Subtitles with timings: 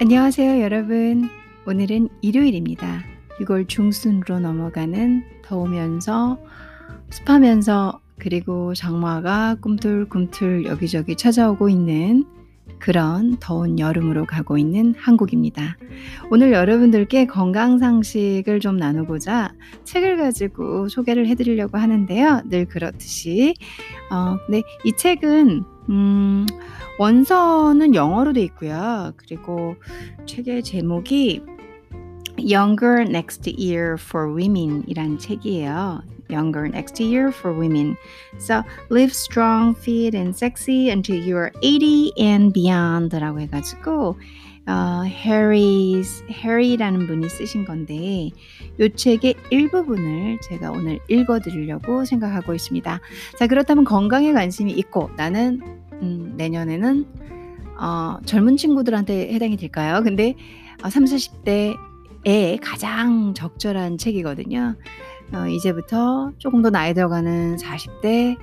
[0.00, 1.28] 안녕하세요, 여러분.
[1.66, 3.02] 오늘은 일요일입니다.
[3.40, 6.38] 6월 중순으로 넘어가는 더우면서
[7.10, 12.24] 습하면서 그리고 장마가 꿈틀꿈틀 여기저기 찾아오고 있는
[12.78, 15.76] 그런 더운 여름으로 가고 있는 한국입니다.
[16.30, 19.52] 오늘 여러분들께 건강 상식을 좀 나누고자
[19.82, 22.42] 책을 가지고 소개를 해드리려고 하는데요.
[22.48, 23.54] 늘 그렇듯이.
[24.12, 26.46] 어, 근데 이 책은, 음,
[26.98, 29.12] 원서는 영어로 돼 있고요.
[29.16, 29.76] 그리고
[30.26, 31.42] 책의 제목이
[32.38, 36.02] Younger Next Year for Women 이란 책이에요.
[36.30, 37.96] Younger Next Year for Women.
[38.38, 44.16] So live strong, fit and sexy until you're 80 and beyond라고 해가지고
[44.68, 48.32] 어, 해리, 해리라는 분이 쓰신 건데 이
[48.94, 53.00] 책의 일부분을 제가 오늘 읽어드리려고 생각하고 있습니다.
[53.38, 55.60] 자 그렇다면 건강에 관심이 있고 나는
[56.02, 57.06] 음, 내년에는
[57.80, 60.02] 어, 젊은 친구들한테 해당이 될까요?
[60.02, 60.34] 근데
[60.82, 61.44] 어, 30,
[62.24, 64.76] 40대에 가장 적절한 책이거든요.
[65.32, 68.36] 어, 이제부터 조금 더 나이 들어가는 40대,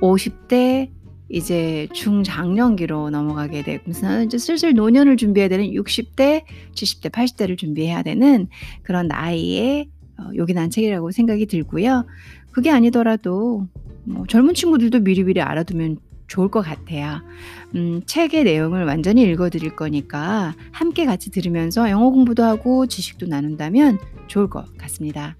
[0.00, 0.90] 50대,
[1.32, 3.90] 이제 중장년기로 넘어가게 되고
[4.24, 6.44] 이제 슬슬 노년을 준비해야 되는 60대,
[6.74, 8.48] 70대, 80대를 준비해야 되는
[8.82, 9.88] 그런 나이에
[10.18, 12.06] 어, 요긴한 책이라고 생각이 들고요.
[12.50, 13.66] 그게 아니더라도
[14.04, 17.22] 뭐 젊은 친구들도 미리미리 알아두면 좋을 것 같아요.
[17.74, 24.50] 음, 책의 내용을 완전히 읽어드릴 거니까 함께 같이 들으면서 영어 공부도 하고 지식도 나눈다면 좋을
[24.50, 25.36] 것 같습니다.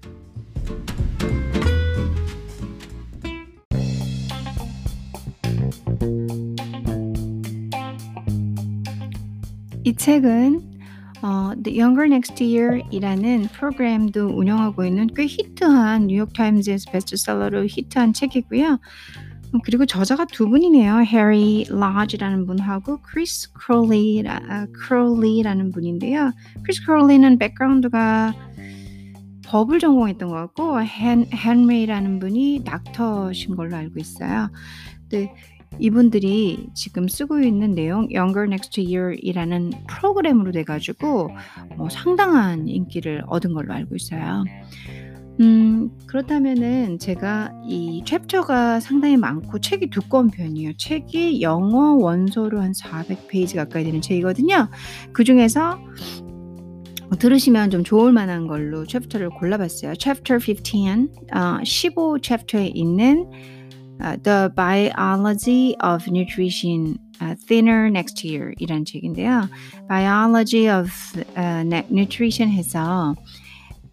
[9.85, 10.61] 이 책은
[11.23, 18.79] 어, The Younger Next Year이라는 프로그램도 운영하고 있는 꽤 히트한 뉴욕 타임즈에서 베스트셀러로 히트한 책이고요.
[19.53, 20.99] 음, 그리고 저자가 두 분이네요.
[21.03, 26.31] 해리 라지라는 분하고 크리스 크롤리라, 아, 크롤리라는 분인데요.
[26.63, 28.33] 크리스 크롤리는 background가
[29.45, 34.49] 법을 전공했던 것 같고 헨, 헨리라는 분이 닥터신 걸로 알고 있어요.
[35.09, 35.33] 근데
[35.79, 41.29] 이분들이 지금 쓰고 있는 내용 Younger Next Year이라는 프로그램으로 돼가지고
[41.77, 44.43] 뭐 상당한 인기를 얻은 걸로 알고 있어요.
[45.39, 50.73] 음, 그렇다면은 제가 이 chapter가 상당히 많고 책이 두꺼운 편이에요.
[50.77, 54.69] 책이 영어 원서로 한 400페이지 가까이 되는 책이거든요.
[55.11, 55.79] 그 중에서
[57.17, 59.93] 들으시면 좀 좋을 만한 걸로 chapter를 골라봤어요.
[59.97, 63.29] Chapter 15, 어, 15 chapter에 있는
[64.03, 69.49] uh, The Biology of Nutrition uh, Thinner Next Year 이란 책인데요.
[69.87, 70.91] Biology of
[71.37, 73.15] uh, Nutrition 해서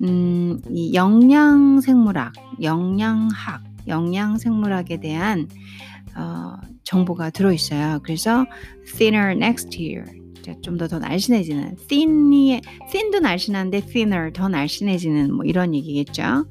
[0.03, 2.33] 음, 이 영양생물학,
[2.63, 5.49] 영양학, 영양생물학에 대한
[6.17, 8.01] 어, 정보가 들어있어요.
[8.03, 8.47] 그래서
[8.97, 10.05] thinner next year
[10.63, 12.61] 좀더더 날씬해지는 thin이
[12.91, 16.47] thin도 날씬한데 thinner 더 날씬해지는 뭐 이런 얘기겠죠.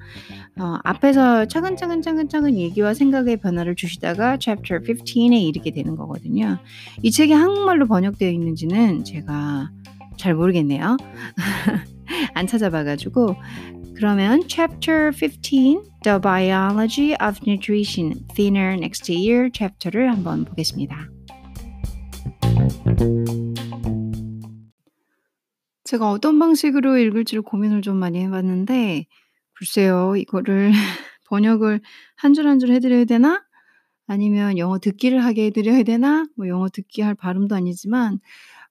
[0.59, 6.57] 어, 앞에서 차근차근 차근차근 얘기와 생각의 변화를 주시다가 chapter 15에 이르게 되는 거거든요.
[7.01, 9.71] 이 책이 한국말로 번역되어 있는지는 제가
[10.17, 10.97] 잘 모르겠네요.
[12.33, 13.35] 안 찾아봐가지고
[13.95, 21.09] 그러면 chapter 15 The Biology of Nutrition Thinner Next Year 챕터를 한번 보겠습니다.
[25.85, 29.05] 제가 어떤 방식으로 읽을지를 고민을 좀 많이 해봤는데
[29.59, 30.71] 글쎄요 이거를
[31.29, 31.81] 번역을
[32.15, 33.43] 한 줄 한 줄 해드려야 되나?
[34.07, 36.27] 아니면 영어 듣기를 하게 해드려야 되나?
[36.37, 38.19] 뭐 영어 듣기 할 발음도 아니지만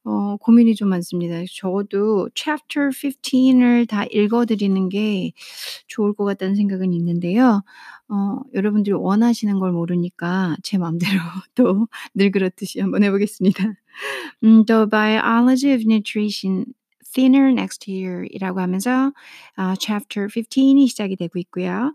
[0.05, 1.37] 어 고민이 좀 많습니다.
[1.55, 5.33] 적어도 chapter 15을 다 읽어 드리는 게
[5.89, 7.63] 좋을 것 같다는 생각은 있는데요.
[8.11, 11.21] 어 여러분들이 원하시는 걸 모르니까 제 마음대로
[11.57, 13.65] 또 늘 그렇듯이 한번 해 보겠습니다.
[14.45, 16.67] 음 The Biology of Nutrition
[17.14, 19.14] Thinner Next Year이라고 하면서
[19.58, 21.94] 어 chapter 15이 시작이 되고 있고요.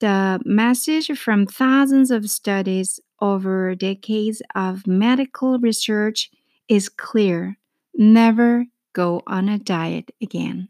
[0.00, 6.30] The message from thousands of studies over decades of medical research
[6.68, 7.56] is clear.
[7.94, 10.68] Never go on a diet again.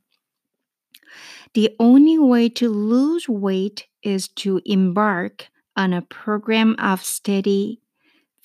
[1.55, 7.81] The only way to lose weight is to embark on a program of steady,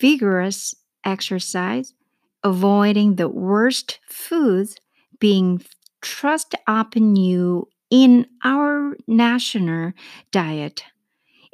[0.00, 0.74] vigorous
[1.04, 1.94] exercise,
[2.42, 4.76] avoiding the worst foods
[5.19, 5.61] being
[6.03, 9.93] thrust upon you in our national
[10.31, 10.83] diet,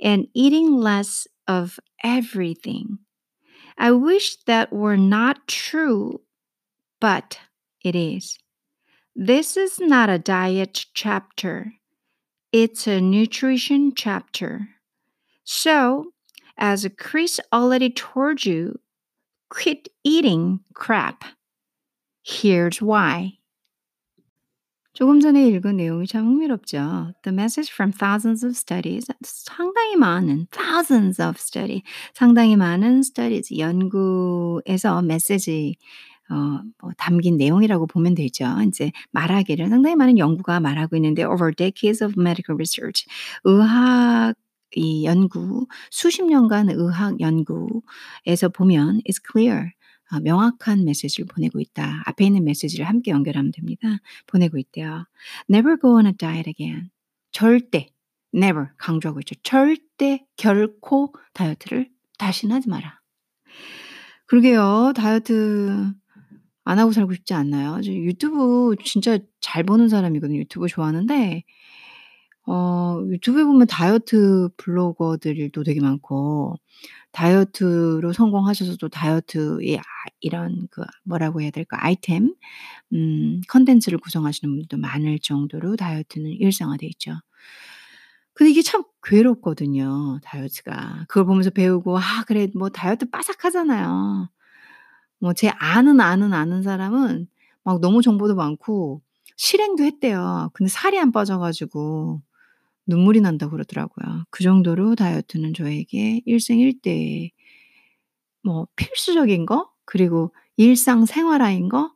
[0.02, 3.00] and eating less of everything
[3.78, 6.22] I wish that were not true,
[7.02, 7.40] but
[7.84, 8.38] it is.
[9.16, 11.74] This is not a diet chapter,
[12.52, 14.70] it's a nutrition chapter.
[15.46, 16.14] So,
[16.58, 18.80] as Chris already told you,
[19.50, 21.26] quit eating crap.
[22.24, 23.40] Here's why.
[24.94, 27.14] 조금 전에 읽은 내용이 참 흥미롭죠.
[27.24, 29.08] The message from thousands of studies.
[29.24, 31.82] 상당히 많은 thousands of study.
[32.14, 35.76] 상당히 많은 studies 연구에서 메시지
[36.30, 38.46] 어, 뭐 담긴 내용이라고 보면 되죠.
[38.68, 43.06] 이제 말하기를 상당히 많은 연구가 말하고 있는데 over decades of medical research
[43.44, 44.36] 의학
[44.76, 49.83] 이 연구 수십 년간 의학 연구에서 보면 it's clear 어,
[50.20, 52.04] 명확한 메시지를 보내고 있다.
[52.06, 53.98] 앞에 있는 메시지를 함께 연결하면 됩니다.
[54.28, 55.06] 보내고 있대요.
[55.50, 56.90] Never go on a diet again.
[57.32, 57.90] 절대,
[58.34, 59.36] never 강조하고 있죠.
[59.44, 63.00] 절대, 결코 다이어트를 다시는 하지 마라.
[64.26, 64.94] 그러게요.
[64.96, 65.94] 다이어트
[66.66, 67.80] 안 하고 살고 싶지 않나요?
[67.84, 70.40] 유튜브 진짜 잘 보는 사람이거든요.
[70.40, 71.44] 유튜브 좋아하는데
[72.48, 76.56] 어 유튜브에 보면 다이어트 블로거들도 되게 많고
[77.14, 79.84] 다이어트로 성공하셔서도 다이어트의 아
[80.22, 81.78] 이런 그 뭐라고 해야 될까?
[81.86, 82.36] 아이템
[82.94, 87.14] 음 컨텐츠를 구성하시는 분들도 많을 정도로 다이어트는 일상화돼 있죠.
[88.34, 91.06] 근데 이게 참 괴롭거든요, 다이어트가.
[91.08, 94.30] 그걸 보면서 배우고 '아 그래 뭐 다이어트 빠삭하잖아요.'
[95.22, 97.28] 뭐 제 아는, 아는, 아는 사람은
[97.64, 99.02] 막 너무 정보도 많고
[99.38, 100.52] 실행도 했대요.
[100.54, 102.22] 근데 살이 안 빠져 가지고
[102.88, 104.26] 눈물이 난다고 그러더라고요.
[104.30, 107.32] 그 정도로 다이어트는 저에게 일생일대의
[108.44, 111.92] 뭐 필수적인 거 그리고 일상생활화인 거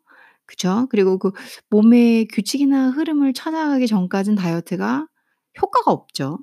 [0.45, 0.87] 그죠?
[0.89, 1.31] 그리고 그
[1.69, 5.07] 몸의 규칙이나 흐름을 찾아가기 전까진 다이어트가
[5.61, 6.39] 효과가 없죠.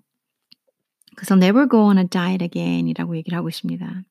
[1.16, 4.02] 그래서 never go on a diet again이라고 얘기를 하고 있습니다.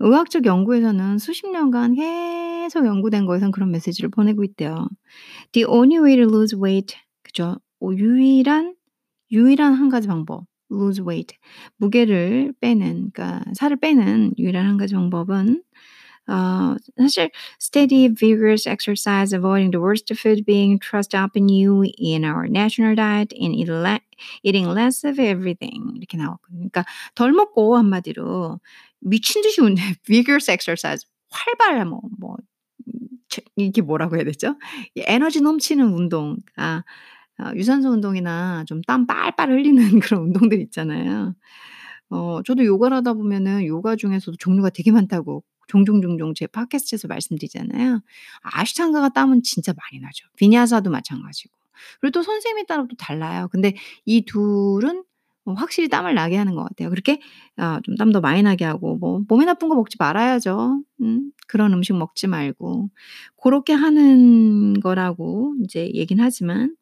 [0.00, 4.88] 의학적 연구에서는 수십 년간 계속 연구된 거에선 그런 메시지를 보내고 있대요.
[5.52, 7.56] The only way to lose weight 그죠?
[7.82, 8.74] 유일한
[9.32, 11.36] 유일한 한 가지 방법 lose weight
[11.78, 15.62] 무게를 빼는 그러니까 살을 빼는 유일한 한 가지 방법은
[16.28, 22.22] 어, 사실 steady, vigorous exercise, avoiding the worst food being thrust up in you in
[22.22, 23.54] our national diet, and
[24.44, 26.68] eating less of everything 이렇게 나왔거든요.
[26.68, 26.84] 그러니까
[27.14, 28.60] 덜 먹고 한마디로
[29.00, 32.36] 미친 듯이 운동, vigorous exercise, 활발 뭐, 뭐
[33.56, 34.56] 이게 뭐라고 해야 되죠?
[34.96, 36.82] 에너지 넘치는 운동, 아,
[37.40, 41.34] 어, 유산소 운동이나 좀 땀 빨빨 흘리는 그런 운동들 있잖아요.
[42.10, 48.00] 어, 저도 요가를 하다 보면은 요가 중에서도 종류가 되게 많다고 종종 종종 제 팟캐스트에서 말씀드리잖아요.
[48.42, 50.26] 아시탄가가 땀은 진짜 많이 나죠.
[50.36, 51.54] 비냐사도 마찬가지고.
[52.00, 53.48] 그리고 또 선생님에 따라 또 달라요.
[53.52, 53.74] 근데
[54.06, 55.04] 이 둘은
[55.44, 56.90] 뭐 확실히 땀을 나게 하는 것 같아요.
[56.90, 57.20] 그렇게
[57.56, 60.82] 아, 좀 땀 더 많이 나게 하고 뭐 몸에 나쁜 거 먹지 말아야죠.
[61.02, 62.90] 음, 그런 음식 먹지 말고
[63.42, 66.74] 그렇게 하는 거라고 이제 얘기는 하지만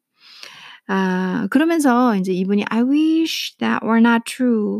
[0.89, 4.79] 아, 그러면서 인제 이분이 "I wish that were not true."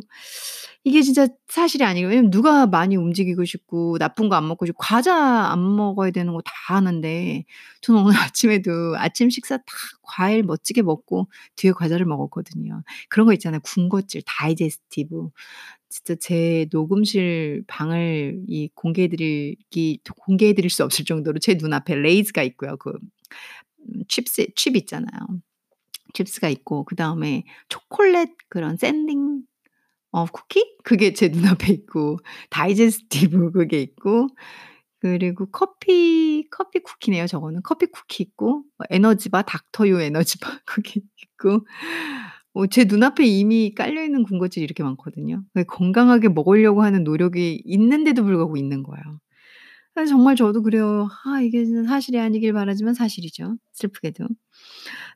[0.84, 2.08] 이게 진짜 사실이 아니에요.
[2.08, 5.14] 왜냐면 누가 많이 움직이고 싶고 나쁜 거 안 먹고 싶고 과자
[5.52, 7.44] 안 먹어야 되는 거 다 아는데
[7.82, 9.66] 저는 오늘 아침에도 아침 식사 딱
[10.02, 11.28] 과일 멋지게 먹고
[11.58, 12.84] 뒤에 과자를 먹었거든요.
[13.10, 13.60] 그런 거 있잖아요.
[13.64, 15.30] 군것질 다이제스티브.
[15.90, 22.44] 진짜 제 녹음실 방을 이 공개해 드리기 공개해 드릴 수 없을 정도로 제 눈앞에 레이즈가
[22.44, 22.78] 있고요.
[22.78, 22.96] 그음
[24.08, 25.10] chips 칩 있잖아요.
[26.14, 29.42] chips가 있고 그 다음에 초콜릿 그런 샌딩
[30.12, 31.30] 어 쿠키 그게 제
[31.68, 32.20] 눈앞에 있고
[32.50, 34.30] 다이제스티브 그게 있고
[35.00, 37.62] 그리고 커피 커피 쿠키네요 저거는.
[37.64, 41.66] 커피 쿠키 있고 뭐 에너지바 닥터유 에너지바 그게 있고
[42.54, 45.44] 어 제 눈앞에 이미 깔려 있는 군것질이 이렇게 많거든요.
[45.54, 49.20] 그 건강하게 먹으려고 하는 노력이 있는데도 불구하고 있는 거예요.
[49.98, 51.10] 그래서 정말 저도 그래요.
[51.26, 54.28] 아 이게 사실이 아니길 바라지만 사실이죠 슬프게도.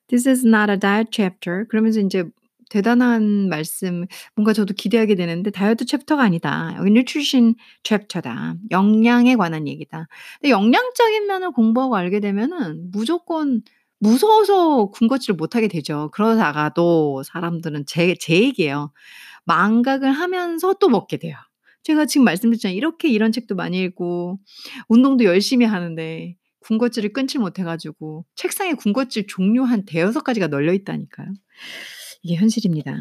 [0.07, 1.65] This is not a diet chapter.
[1.69, 2.25] 그러면서 인제
[2.71, 6.73] 대단한 말씀 뭔가 저도 기대하게 되는데 다이어트 챕터가 아니다.
[6.79, 8.55] 여기 nutrition 챕터다.
[8.71, 10.07] 영양에 관한 얘기다.
[10.41, 13.61] 근데 영양적인 면을 공부하고 알게 되면은 무조건
[14.00, 16.09] 무서워서 군것질을 못 하게 되죠.
[16.13, 18.91] 그러다가도 사람들은 제 제 얘기예요.
[19.45, 21.38] 망각을 하면서 또 먹게 돼요.
[21.83, 22.77] 제가 지금 말씀드렸잖아요.
[22.77, 24.39] 이렇게 이런 책도 많이 읽고
[24.88, 31.27] 운동도 열심히 하는데 군것질을 끊지 못해 가지고 책상에 군것질 종류 한 대여섯 가지가 널려 있다니까요.
[32.23, 32.95] 이게 현실입니다.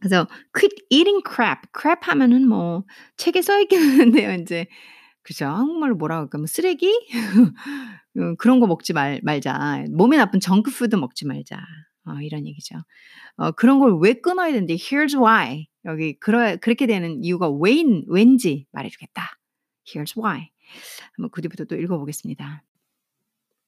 [0.00, 0.26] 그래서
[0.58, 1.62] quit eating crap.
[1.78, 2.84] crap 하면은 뭐
[3.16, 4.32] 책에 써 있긴 하는데요.
[4.32, 4.66] 인제
[5.22, 5.46] 그죠.
[5.46, 6.38] 한국말로 뭐라고 할까?
[6.38, 6.88] 뭐 쓰레기?
[8.16, 9.84] 어 그런 거 먹지 말 말자.
[9.92, 11.58] 몸에 나쁜 정크 푸드 먹지 말자.
[12.06, 12.76] 어 이런 얘기죠.
[13.36, 15.66] 어 그런 걸 왜 끊어야 되는지 here's why.
[15.87, 19.39] 여기 그러 그렇게 되는 이유가 왜인 왠지 말해 주겠다.
[19.85, 20.49] here's why.
[21.15, 22.63] 한번 그 뒤부터 또 읽어 보겠습니다.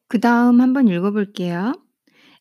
[0.07, 1.74] 그다음 한번 읽어 볼게요.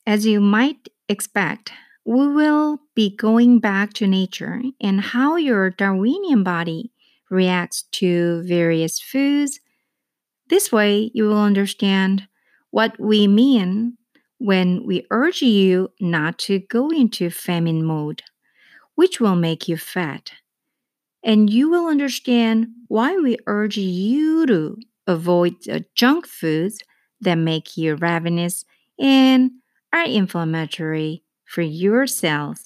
[0.06, 1.72] As you might expect,
[2.06, 6.92] we will be going back to nature and how your Darwinian body
[7.30, 9.60] reacts to various foods
[10.48, 12.28] This way, you will understand
[12.70, 13.96] what we mean
[14.38, 18.22] when we urge you not to go into famine mode,
[18.99, 20.33] which will make you fat.
[21.23, 24.77] And you will understand why we urge you to
[25.07, 26.83] avoid the junk foods
[27.21, 28.65] that make you ravenous
[28.99, 29.51] and
[29.93, 32.65] are inflammatory for your cells.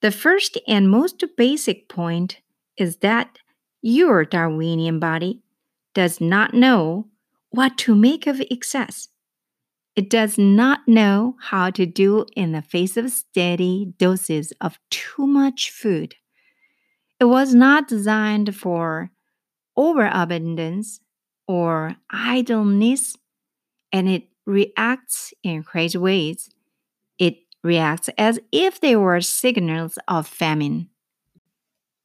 [0.00, 2.40] The first and most basic point
[2.76, 3.38] is that
[3.80, 5.40] your Darwinian body
[5.94, 7.06] does not know
[7.50, 9.06] what to make of excess.
[9.97, 15.27] It does not know how to do in the face of steady doses of too
[15.27, 16.15] much food.
[17.19, 19.11] It was not designed for
[19.77, 20.99] overabundance
[21.47, 23.15] or idleness,
[23.91, 26.49] and it reacts in crazy ways.
[27.19, 30.89] It reacts as if they were signals of famine.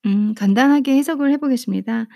[0.06, 2.06] 음, 간단하게 해석을 해보겠습니다.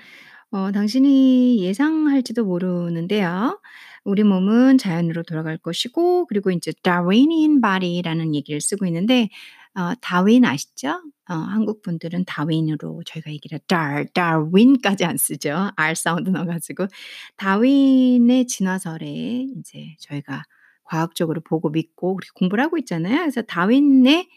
[0.52, 3.60] 어, 당신이 예상할지도 모르는데요.
[4.06, 9.28] 우리 몸은 자연으로 돌아갈 것이고, 그리고 이제 Darwinian body라는 얘기를 쓰고 있는데,
[9.76, 11.02] 어, 다윈 아시죠?
[11.30, 15.72] 어, 한국 분들은 다윈으로 저희가 얘기를 달, 다윈까지 안 쓰죠.
[15.76, 16.88] R 사운드 넣어 가지고
[17.36, 20.44] 다윈의 진화설에 이제 저희가
[20.84, 23.18] 과학적으로 보고 믿고 그렇게 공부를 하고 있잖아요.
[23.18, 24.28] 그래서 다윈의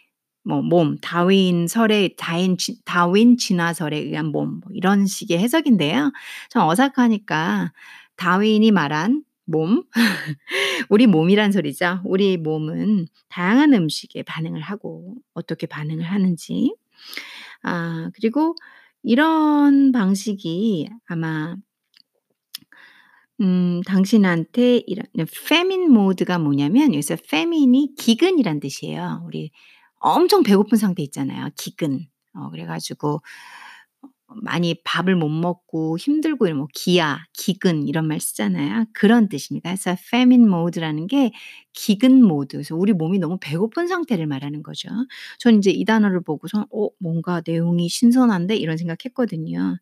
[0.42, 6.12] 뭐 몸, 다윈 설의 다인, 다윈 진화설에 의한 몸, 뭐 이런 식의 해석인데요.
[6.50, 7.72] 좀 어색하니까
[8.16, 9.82] 다윈이 말한 몸,
[10.88, 12.00] 우리 몸이란 소리죠.
[12.04, 16.74] 우리 몸은 다양한 음식에 반응을 하고 어떻게 반응을 하는지.
[17.62, 18.54] 아, 그리고
[19.02, 21.56] 이런 방식이 아마
[23.40, 25.06] 음, 당신한테 이런
[25.48, 29.22] 페민 모드가 뭐냐면 여기서 페민이 기근이란 뜻이에요.
[29.24, 29.50] 우리
[30.00, 31.50] 엄청 배고픈 상태 있잖아요.
[31.56, 32.06] 기근.
[32.34, 33.22] 어, 그래가지고
[34.42, 38.86] 많이 밥을 못 먹고 힘들고 이런 뭐 기아, 기근 이런 말 쓰잖아요.
[38.92, 39.70] 그런 뜻입니다.
[39.70, 41.32] 그래서 famine mode라는 게
[41.72, 42.56] 기근 모드.
[42.56, 44.88] 그래서 우리 몸이 너무 배고픈 상태를 말하는 거죠.
[45.38, 49.78] 전 이제 이 단어를 보고서 어 뭔가 내용이 신선한데 이런 생각했거든요.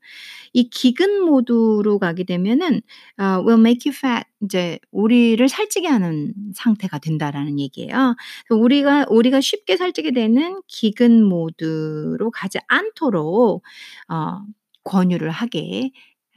[0.52, 2.82] 이 기근 모드로 가게 되면은
[3.20, 8.14] uh, will make you fat 이제 우리를 살찌게 하는 상태가 된다라는 얘기예요.
[8.50, 13.62] 우리가 우리가 쉽게 살찌게 되는 기근 모드로 가지 않도록
[14.08, 14.37] 어,
[14.88, 15.92] 권유를 하게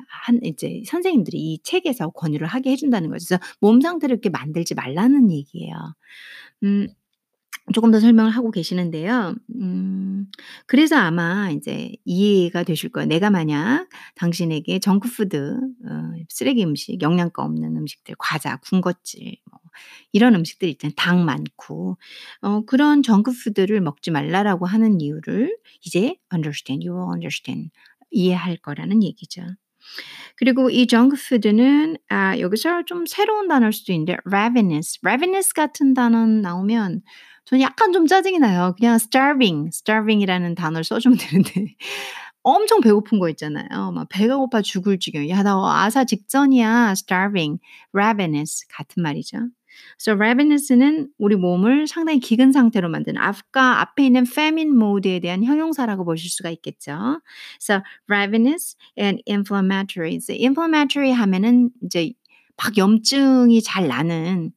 [0.07, 3.25] 한 이제 선생님들이 이 책에서 권유를 하게 해준다는 거죠.
[3.27, 5.75] 그래서 몸 상태를 이렇게 만들지 말라는 얘기예요.
[6.63, 6.87] 음.
[7.73, 9.35] 조금 더 설명을 하고 계시는데요.
[9.61, 10.27] 음,
[10.65, 13.07] 그래서 아마 이제 이해가 되실 거예요.
[13.07, 19.59] 내가 만약 당신에게 정크푸드, 어, 쓰레기 음식, 영양가 없는 음식들, 과자, 군것질, 뭐
[20.11, 20.93] 이런 음식들 있잖아요.
[20.97, 21.97] 당 많고
[22.41, 25.55] 어, 그런 정크푸드를 먹지 말라라고 하는 이유를
[25.85, 27.69] 이제 understand, you will understand
[28.11, 29.41] 이해할 거라는 얘기죠.
[30.37, 37.01] 그리고 이 정크푸드는 아, 여기서 좀 새로운 단어일 수도 있는데 ravenous, ravenous 같은 단어 나오면
[37.45, 38.75] 저는 약간 좀 짜증이 나요.
[38.77, 41.75] 그냥 starving, starving이라는 단어를 써주면 되는데
[42.43, 43.91] 엄청 배고픈 거 있잖아요.
[43.91, 45.29] 막 배가 고파 죽을 지경.
[45.29, 46.91] 야, 나 아사 직전이야.
[46.91, 47.59] starving,
[47.93, 49.37] ravenous 같은 말이죠.
[49.99, 56.05] So ravenous는 우리 몸을 상당히 기근 상태로 만드는 아까 앞에 있는 famine mode에 대한 형용사라고
[56.05, 57.21] 보실 수가 있겠죠.
[57.61, 60.19] So ravenous and inflammatory.
[60.29, 62.13] Inflammatory 하면은 이제
[62.57, 64.51] 막 염증이 잘 나는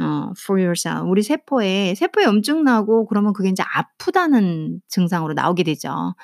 [0.00, 1.06] 어, for yourself.
[1.10, 6.14] 우리 세포에 세포에 염증 나고 그러면 그게 이제 아프다는 증상으로 나오게 되죠.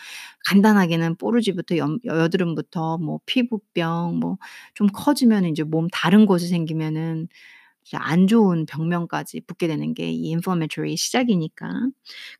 [0.48, 4.38] 간단하게는 뽀르지부터 여, 여드름부터 뭐 피부병 뭐
[4.74, 7.28] 좀 커지면 이제 몸 다른 곳에 생기면은
[7.94, 11.68] 안 좋은 병명까지 붙게 되는 게이 인플라메토리 시작이니까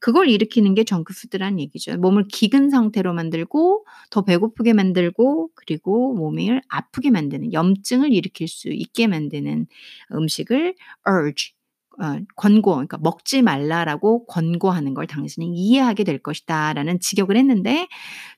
[0.01, 1.97] 그걸 일으키는 게 정크푸드란 얘기죠.
[1.99, 9.07] 몸을 기근 상태로 만들고 더 배고프게 만들고 그리고 몸을 아프게 만드는 염증을 일으킬 수 있게
[9.07, 9.67] 만드는
[10.13, 10.75] 음식을
[11.09, 11.53] urge
[11.99, 17.89] 어, 권고, 그러니까 먹지 말라라고 권고하는 걸 당신이 이해하게 될 것이다 라는 직역을 했는데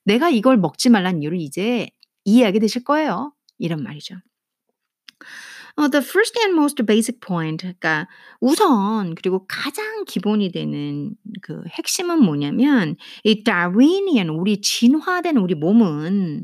[0.04, 1.90] 내가 이걸 먹지 말라는 이유를 이제
[2.24, 3.32] 이해하게 되실 거예요.
[3.58, 4.16] 이런 말이죠.
[5.78, 7.62] 어, the first and most basic point.
[7.62, 8.08] 그러니까
[8.40, 16.42] 우선 그리고 가장 기본이 되는 그 핵심은 뭐냐면 이 Darwinian 우리 진화된 우리 몸은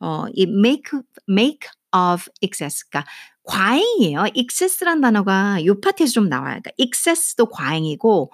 [0.00, 2.88] 어, 이 make make of excess.
[2.88, 3.10] 그러니까
[3.44, 4.24] 과잉이에요.
[4.34, 6.60] excess란 단어가 이 파트에서 좀 나와요.
[6.62, 8.32] 그러니까 excess도 과잉이고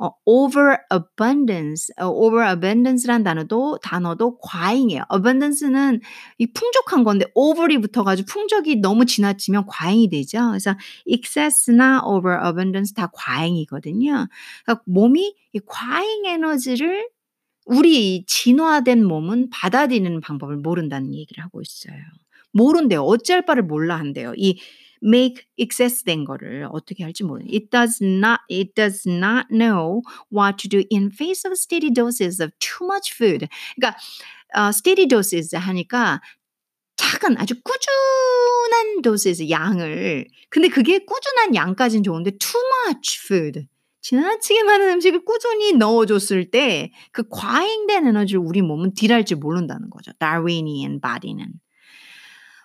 [0.00, 5.02] 어, overabundance, 어, overabundance란 단어도 단어도 과잉이에요.
[5.12, 6.00] abundance는
[6.38, 10.48] 이 풍족한 건데 over이 붙어가지고 풍족이 너무 지나치면 과잉이 되죠.
[10.50, 10.76] 그래서
[11.06, 14.28] excess나 overabundance 다 과잉이거든요.
[14.64, 17.08] 그러니까 몸이 이 과잉 에너지를
[17.66, 21.96] 우리 진화된 몸은 받아들이는 방법을 모른다는 얘기를 하고 있어요.
[22.52, 23.02] 모른대요.
[23.02, 24.32] 어찌할 바를 몰라 한대요.
[24.36, 24.58] 이
[25.02, 27.48] make excess 된 거를 어떻게 할지 모르는.
[27.52, 30.02] It does not it does not know
[30.32, 33.48] what to do in face of steady doses of too much food.
[33.76, 33.98] 그러니까
[34.54, 36.20] 어, steady doses 하니까
[36.96, 43.66] 작은 아주 꾸준한 doses 양을 근데 그게 꾸준한 양까지는 좋은데 too much food
[44.00, 50.12] 지나치게 많은 음식을 꾸준히 넣어줬을 때 그 과잉된 에너지를 우리 몸은 딜할 줄 모른다는 거죠.
[50.18, 51.46] Darwinian body는.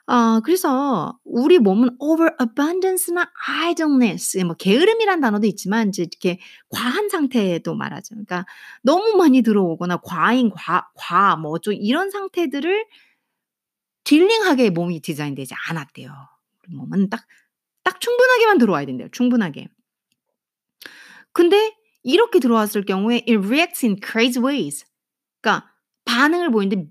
[0.06, 3.32] 어, 그래서 우리 몸은 overabundance나
[3.70, 8.10] idleness, 뭐 게으름이란 단어도 있지만 이제 이렇게 과한 상태도 말하죠.
[8.16, 8.46] 그러니까
[8.82, 12.86] 너무 많이 들어오거나 과잉, 과, 과, 뭐 좀 이런 상태들을
[14.04, 16.12] 딜링하게 몸이 디자인되지 않았대요.
[16.68, 17.26] 우리 몸은 딱,
[17.84, 19.08] 딱 충분하게만 들어와야 된대요.
[19.12, 19.68] 충분하게.
[21.32, 24.86] 근데 이렇게 들어왔을 경우에 it reacts in crazy ways.
[25.42, 25.70] 그러니까
[26.06, 26.90] 반응을 보이는데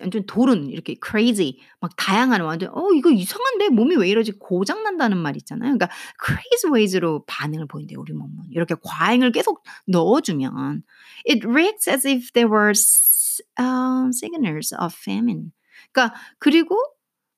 [0.00, 5.16] 완전 돌은 이렇게 crazy 막 다양한 완전 어 이거 이상한데 몸이 왜 이러지 고장 난다는
[5.16, 5.76] 말 있잖아요.
[5.76, 5.88] 그러니까
[6.24, 10.82] crazy ways로 반응을 보인대요 우리 몸은 이렇게 과잉을 계속 넣어주면
[11.28, 12.72] it reacts as if there were
[13.58, 15.52] um, signals of famine.
[15.92, 16.76] 그러니까 그리고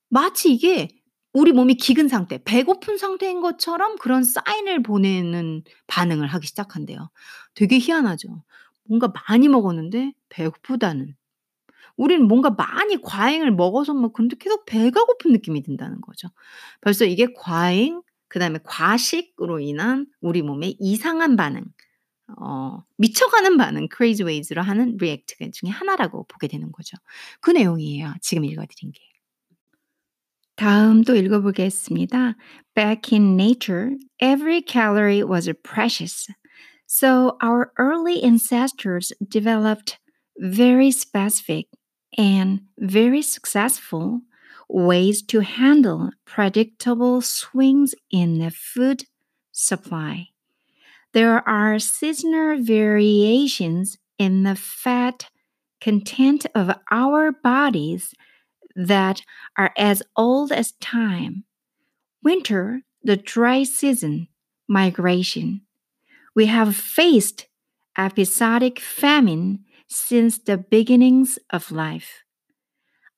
[0.08, 0.88] 마치 이게
[1.32, 7.10] 우리 몸이 기근 상태, 배고픈 상태인 것처럼 그런 사인을 보내는 반응을 하기 시작한대요.
[7.54, 8.42] 되게 희한하죠.
[8.90, 11.14] 뭔가 많이 먹었는데 배고프다는.
[11.96, 16.28] 우리는 뭔가 많이 과잉을 먹어서 막 근데 계속 배가 고픈 느낌이 든다는 거죠.
[16.80, 21.62] 벌써 이게 과잉, 그다음에 과식으로 인한 우리 몸의 이상한 반응,
[22.40, 26.96] 어, 미쳐가는 반응, crazy ways로 하는 react 중에 하나라고 보게 되는 거죠.
[27.40, 28.14] 그 내용이에요.
[28.20, 29.00] 지금 읽어드린 게.
[30.56, 32.36] 다음 또 읽어보겠습니다.
[32.74, 36.26] Back in nature, every calorie was precious.
[36.92, 40.00] So our early ancestors developed
[40.36, 41.68] very specific
[42.18, 44.22] and very successful
[44.68, 49.04] ways to handle predictable swings in the food
[49.52, 50.30] supply.
[51.12, 55.30] There are seasonal variations in the fat
[55.80, 58.14] content of our bodies
[58.74, 59.22] that
[59.56, 61.44] are as old as time.
[62.24, 64.26] Winter, the dry season,
[64.68, 65.60] migration.
[66.40, 67.48] We have faced
[67.98, 72.24] episodic famine since the beginnings of life.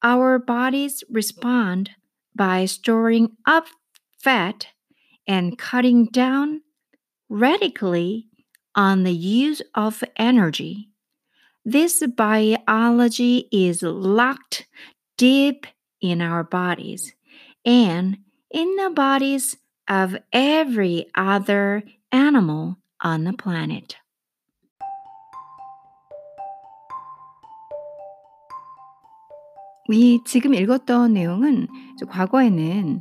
[0.03, 1.91] Our bodies respond
[2.35, 3.67] by storing up
[4.21, 4.67] fat
[5.25, 6.63] and cutting down
[7.29, 8.27] radically
[8.75, 10.89] on the use of energy.
[11.65, 14.67] This biology is locked
[15.17, 15.69] deep
[16.01, 17.15] in our bodies
[17.65, 18.19] and
[18.51, 23.97] in the bodies of every other animal on the planet.
[29.91, 31.67] 이 지금 읽었던 내용은
[32.09, 33.01] 과거에는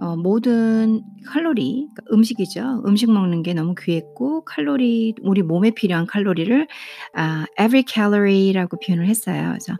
[0.00, 2.82] 어, 모든 칼로리, 그러니까 음식이죠.
[2.86, 6.66] 음식 먹는 게 너무 귀했고 칼로리, 우리 몸에 필요한 칼로리를
[7.14, 9.50] 아, every calorie라고 표현을 했어요.
[9.50, 9.74] 그래서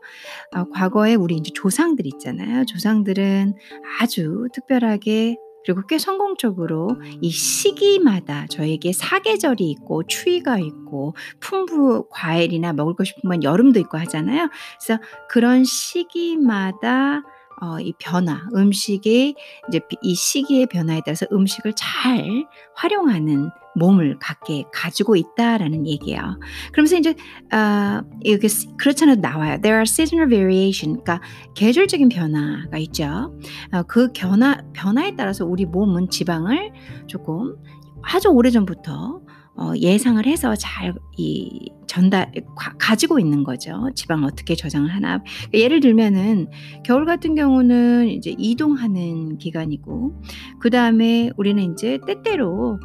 [0.54, 2.64] 어, 과거에 우리 이제 조상들 있잖아요.
[2.64, 3.54] 조상들은
[4.00, 6.88] 아주 특별하게 그리고 꽤 성공적으로
[7.20, 14.48] 이 시기마다 저에게 사계절이 있고 추위가 있고 풍부 과일이나 먹을 거 싶으면 여름도 있고 하잖아요.
[14.78, 17.22] 그래서 그런 시기마다
[17.60, 19.36] 어, 이 변화, 음식의
[19.68, 26.38] 이제 이 시기의 변화에 따라서 음식을 잘 활용하는 몸을 갖게 가지고 있다라는 얘기예요.
[26.72, 27.14] 그러면서 이제
[27.52, 29.58] 어, 이게 그렇지 않아도 나와요.
[29.60, 31.20] There are seasonal variation, 그러니까
[31.54, 33.38] 계절적인 변화가 있죠.
[33.72, 36.72] 어, 그 변화 변화에 따라서 우리 몸은 지방을
[37.06, 37.56] 조금
[38.02, 39.20] 아주 오래 전부터
[39.56, 42.32] 어, 예상을 해서 잘 이 전달
[42.78, 43.90] 가, 지고 있는 거죠.
[43.94, 45.22] 지방 어떻게 저장을 하나.
[45.52, 46.48] 예를 들면은
[46.84, 50.20] 겨울 같은 경우는 이제 이동하는 기간이고
[50.60, 52.80] 그 다음에 우리는 이제 때때로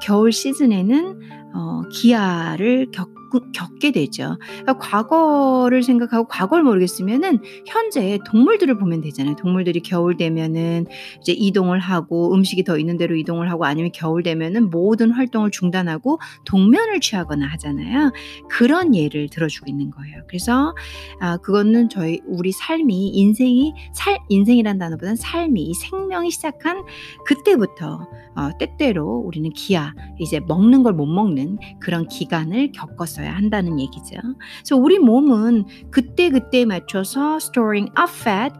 [0.00, 1.20] 겨울 시즌에는
[1.54, 3.15] 어, 기아를 겪
[3.52, 4.38] 겪게 되죠.
[4.46, 9.36] 그러니까 과거를 생각하고 과거를 모르겠으면은 현재 동물들을 보면 되잖아요.
[9.36, 10.86] 동물들이 겨울 되면은
[11.20, 16.18] 이제 이동을 하고 음식이 더 있는 대로 이동을 하고 아니면 겨울 되면은 모든 활동을 중단하고
[16.44, 18.12] 동면을 취하거나 하잖아요.
[18.48, 20.22] 그런 예를 들어주고 있는 거예요.
[20.28, 20.74] 그래서
[21.20, 26.82] 아, 그거는 저희 우리 삶이 인생이 살 인생이란 단어보다는 삶이 이 생명이 시작한
[27.24, 33.15] 그때부터 어, 때때로 우리는 기아 이제 먹는 걸 못 먹는 그런 기간을 겪었.
[33.16, 34.16] 있어야 한다는 얘기죠.
[34.58, 38.54] 그래서 우리 몸은 그때 그때 맞춰서 storing up fat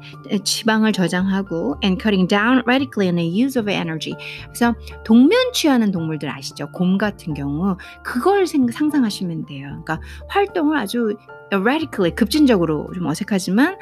[0.45, 4.16] 지방을 저장하고 and cutting down radically in the use of energy.
[4.45, 6.71] 그래서 동면 취하는 동물들 아시죠?
[6.73, 9.66] 곰 같은 경우 그걸 상상하시면 돼요.
[9.69, 11.16] 그러니까 활동을 아주
[11.53, 13.77] radically 급진적으로 좀 어색하지만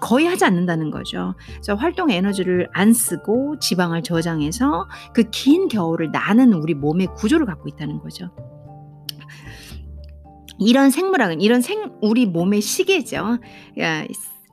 [0.00, 1.34] 거의 하지 않는다는 거죠.
[1.52, 7.68] 그래서 활동 에너지를 안 쓰고 지방을 저장해서 그 긴 겨울을 나는 우리 몸의 구조를 갖고
[7.68, 8.30] 있다는 거죠.
[10.58, 13.38] 이런 생물학은 이런 생 우리 몸의 시계죠.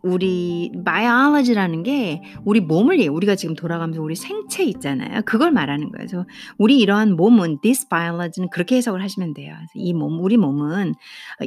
[0.05, 5.23] 우리 biology라는 게 우리 몸을 우리가 지금 돌아가면서 우리 생체 있잖아요.
[5.25, 6.07] 그걸 말하는 거예요.
[6.07, 6.25] 그래서
[6.59, 9.55] 우리 이러한 몸은 this biology는 그렇게 해석을 하시면 돼요.
[9.73, 10.93] 이 몸, 우리 몸은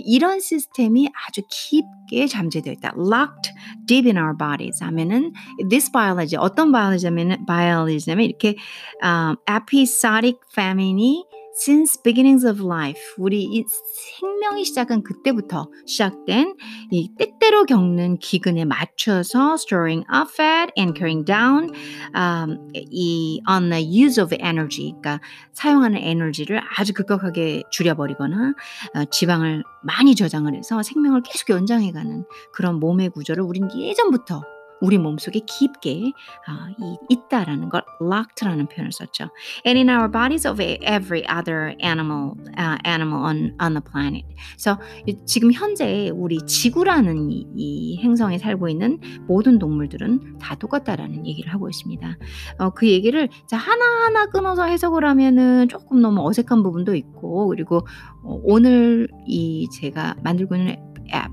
[0.04, 2.94] 이런 시스템이 아주 깊게 잠재되어 있다.
[2.98, 3.52] locked
[3.86, 5.32] deep in our bodies 하면은
[5.70, 8.56] this biology 어떤 biology냐면 biology냐면 이렇게
[9.04, 11.27] um, episodic famine이
[11.58, 13.00] since beginnings of life.
[13.18, 13.64] 우리 이
[14.18, 16.54] 생명이 시작한 그때부터 시작된
[16.90, 21.70] 이 때때로 겪는 기근에 맞춰서 storing up fat and carrying down
[22.14, 25.20] um, 이 on the use of energy 그러니까
[25.52, 28.54] 사용하는 에너지를 아주 급격하게 줄여버리거나
[28.94, 34.42] 어, 지방을 많이 저장을 해서 생명을 계속 연장해가는 그런 몸의 구조를 우린 예전부터
[34.80, 36.12] 우리 몸속에 깊게
[36.48, 39.30] 어, 이, 있다라는 걸 locked라는 표현을 썼죠.
[39.66, 44.26] And in our bodies of every other animal uh, animal on on the planet.
[44.52, 44.78] 그래서
[45.26, 51.68] 지금 현재 우리 지구라는 이, 이 행성에 살고 있는 모든 동물들은 다 똑같다라는 얘기를 하고
[51.68, 52.16] 있습니다.
[52.58, 57.78] 어, 그 얘기를 자 하나하나 끊어서 해석을 하면은 조금 너무 어색한 부분도 있고 그리고
[58.22, 60.76] 어, 오늘 이 제가 만들고 있는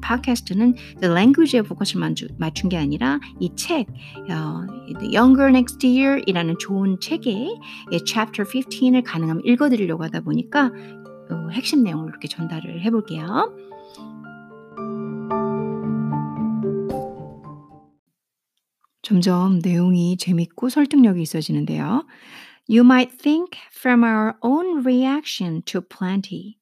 [0.01, 2.01] 팟캐스트는 language에 포커스를
[2.37, 3.87] 맞춘 게 아니라 이 책,
[4.29, 4.65] 어,
[4.99, 7.59] The Younger Next Year이라는 좋은 책의
[8.05, 10.71] chapter 15을 가능하면 읽어드리려고 하다 보니까
[11.29, 13.53] 어, 핵심 내용을 이렇게 전달을 해볼게요.
[19.01, 22.05] 점점 내용이 재밌고 설득력이 있어지는데요.
[22.67, 26.57] You might think from our own reaction to plenty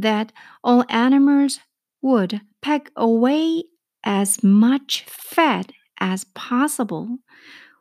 [0.00, 0.32] that
[0.64, 1.60] all animals
[2.02, 3.64] would pack away
[4.04, 7.18] as much fat as possible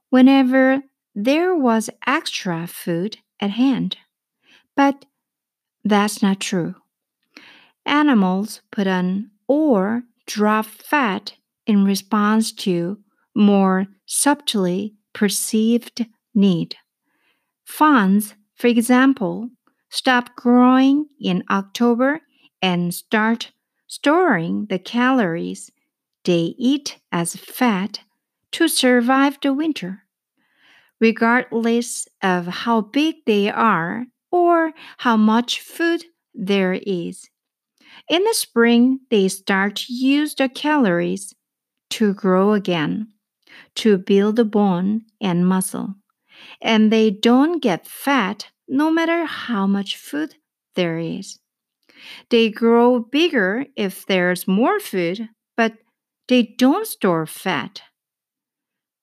[0.10, 0.82] whenever
[1.14, 3.98] there was extra food at hand.
[4.76, 5.06] But
[5.84, 6.76] that's not true.
[7.86, 11.34] Animals put on or drop fat
[11.66, 12.98] in response to
[13.36, 16.76] more subtly perceived need.
[17.66, 19.50] Fawns, for example,
[19.90, 22.22] stop growing in October
[22.62, 23.52] and start
[23.88, 25.72] storing the calories
[26.26, 28.02] they eat as fat
[28.52, 30.04] to survive the winter,
[31.00, 37.30] regardless of how big they are or how much food there is.
[38.10, 41.34] In the spring, they start to use the calories
[41.92, 43.08] to grow again,
[43.76, 45.96] to build bone and muscle.
[46.62, 50.36] And they don't get fat no matter how much food
[50.76, 51.40] there is.
[52.30, 55.74] They grow bigger if there's more food, but
[56.28, 57.82] they don't store fat.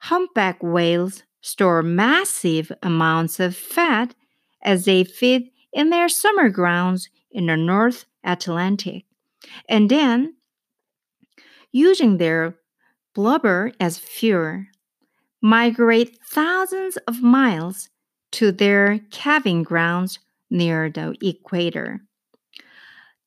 [0.03, 4.15] Humpback whales store massive amounts of fat
[4.63, 9.05] as they feed in their summer grounds in the North Atlantic.
[9.69, 10.37] And then,
[11.73, 12.57] using their
[13.15, 14.65] blubber as fuel,
[15.43, 17.91] migrate thousands of miles
[18.33, 20.19] to their calving grounds
[20.51, 22.01] near the equator.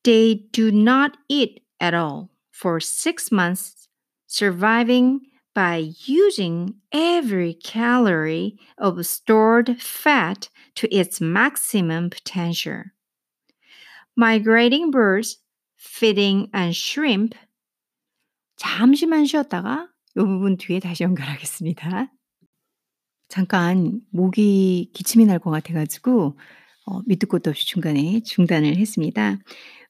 [0.03, 3.87] They do not eat at all for six months,
[4.27, 5.21] surviving
[5.53, 12.83] by using every calorie of stored fat to its maximum potential.
[14.15, 15.37] Migrating birds
[15.75, 17.35] feeding on shrimp.
[18.57, 22.11] 잠시만 쉬었다가 이 부분 뒤에 다시 연결하겠습니다.
[23.29, 26.37] 잠깐 목이 기침이 날 것 같아가지고
[26.85, 29.37] 어, 밑도 끝도 없이 중간에 중단을 했습니다.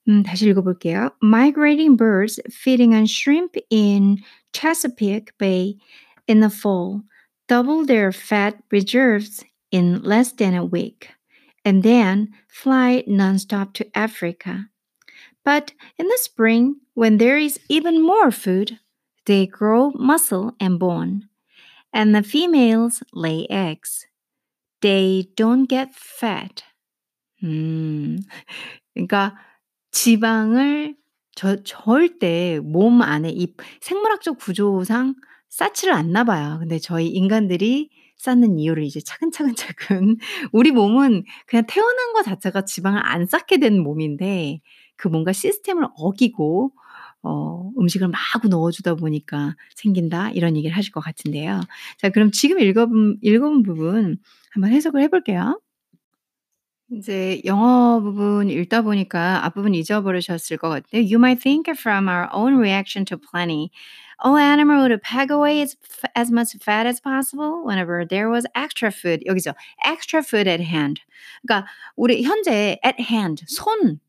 [0.09, 1.11] 음, 다시 읽어볼게요.
[1.23, 4.19] Migrating birds feeding on shrimp in
[4.53, 5.77] Chesapeake Bay
[6.27, 7.03] in the fall
[7.49, 11.11] double their fat reserves in less than a week
[11.65, 14.69] and then fly nonstop to Africa.
[15.45, 18.79] But in the spring, when there is even more food,
[19.27, 21.29] they grow muscle and bone,
[21.93, 24.07] and the females lay eggs.
[24.81, 26.65] They don't get fat.
[27.43, 28.23] 음,
[28.97, 29.35] 그러니까
[29.98, 30.96] 지방을
[31.34, 35.16] 저 절대 몸 안에 이 생물학적 구조상
[35.50, 36.58] 쌓지를 않나 봐요.
[36.60, 40.18] 근데 저희 인간들이 쌓는 이유를 이제 차근차근차근
[40.54, 44.62] 우리 몸은 그냥 태어난 것 자체가 지방을 안 쌓게 된 몸인데
[44.98, 46.74] 그 뭔가 시스템을 어기고
[47.24, 51.62] 어 음식을 마구 넣어 주다 보니까 생긴다 이런 얘기를 하실 것 같은데요.
[51.98, 54.18] 자 그럼 지금 읽어본 읽어본 부분
[54.52, 55.60] 한번 해석을 해 볼게요.
[56.90, 61.02] 인제 영어 부분 읽다 보니까 앞부분 잊어버리셨을 것 같아요.
[61.02, 63.72] You might think from our own reaction to plenty,
[64.24, 65.76] all animal would pack away as,
[66.16, 69.20] as much fat as possible whenever there was extra food.
[69.28, 71.02] 여기서 extra food at hand.
[71.46, 74.00] 그러니까 우리 현재 at hand 손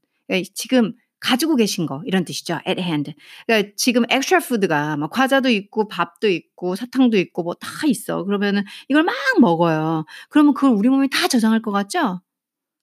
[0.54, 2.60] 지금 가지고 계신 거 이런 뜻이죠.
[2.64, 3.12] at hand.
[3.48, 8.22] 그러니까 지금 extra food가 막 과자도 있고 밥도 있고 사탕도 있고 뭐 다 있어.
[8.22, 10.04] 그러면은 이걸 막 먹어요.
[10.30, 12.20] 그러면 그걸 우리 몸이 다 저장할 것 같죠?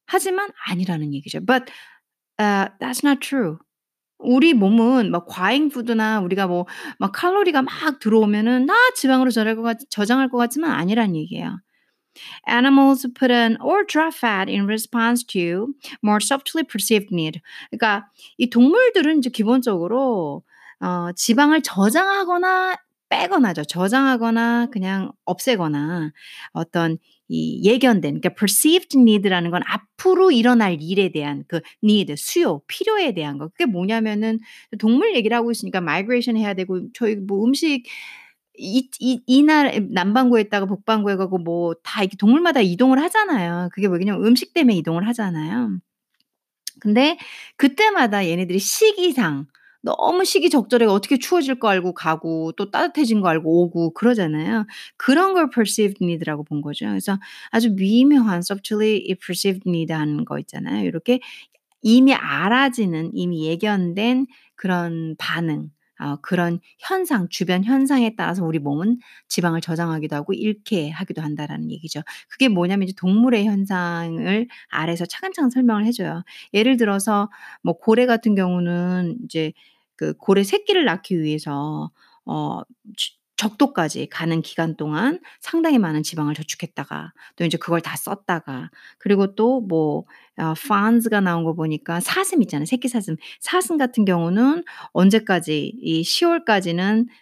[0.08, 1.39] 하지만 아니라는 얘기죠.
[1.46, 1.72] But
[2.39, 3.58] uh, that's not true.
[4.20, 6.65] 우리 몸은 막 과잉 푸드나 우리가 뭐
[7.00, 11.60] 막 칼로리가 막 들어오면은 다 지방으로 저장할 것, 같, 저장할 것 같지만 아니란 얘기예요.
[12.48, 17.41] Animals put or drop fat in response to more subtly perceived need.
[17.70, 20.44] 그러니까 이 동물들은 이제 기본적으로
[20.80, 22.78] 어, 지방을 저장하거나
[23.10, 23.65] 빼거나죠.
[23.65, 26.12] 저장하거나 그냥 없애거나
[26.54, 33.14] 어떤 이 예견된 그러니까 perceived need라는 건 앞으로 일어날 일에 대한 그 need 수요 필요에
[33.14, 34.40] 대한 거 그게 뭐냐면은
[34.80, 37.84] 동물 얘기를 하고 있으니까 migration 해야 되고 저희 뭐 음식
[38.58, 43.70] 이, 이, 이날 남반구에 있다가 북반구에 가고 뭐 다 이렇게 동물마다 이동을 하잖아요.
[43.74, 45.80] 그게 뭐냐면 음식 때문에 이동을 하잖아요.
[46.80, 47.18] 근데
[47.58, 49.48] 그때마다 얘네들이 시기상
[49.86, 54.65] 너무 시기적절해 어떻게 추워질 거 알고 가고 또 따뜻해진 거 알고 오고 그러잖아요.
[54.98, 56.88] 그런 걸 perceived need라고 본 거죠.
[56.88, 57.19] 그래서
[57.52, 60.86] 아주 미묘한 subtly perceived need 하는 거 있잖아요.
[60.86, 61.19] 이렇게
[61.84, 65.69] 이미 알아지는 이미 예견된 그런 반응
[66.00, 72.02] 어, 그런 현상, 주변 현상에 따라서 우리 몸은 지방을 저장하기도 하고 잃게 하기도 한다라는 얘기죠.
[72.28, 76.24] 그게 뭐냐면 이제 동물의 현상을 아래서 차근차근 설명을 해줘요.
[76.54, 77.30] 예를 들어서
[77.63, 79.54] 뭐 고래 같은 경우는 이제
[79.95, 81.91] 그 고래 새끼를 낳기 위해서
[82.25, 82.62] 어
[83.38, 90.05] 적도까지 가는 기간 동안 상당히 많은 지방을 저축했다가 또 이제 그걸 다 썼다가 그리고 또뭐
[90.38, 92.65] 어 펀즈가 나온 거 보니까 사슴 있잖아요.
[92.65, 93.17] 새끼 사슴.
[93.41, 97.13] 사슴 같은 경우는 언제까지 이 10 월까지는 딱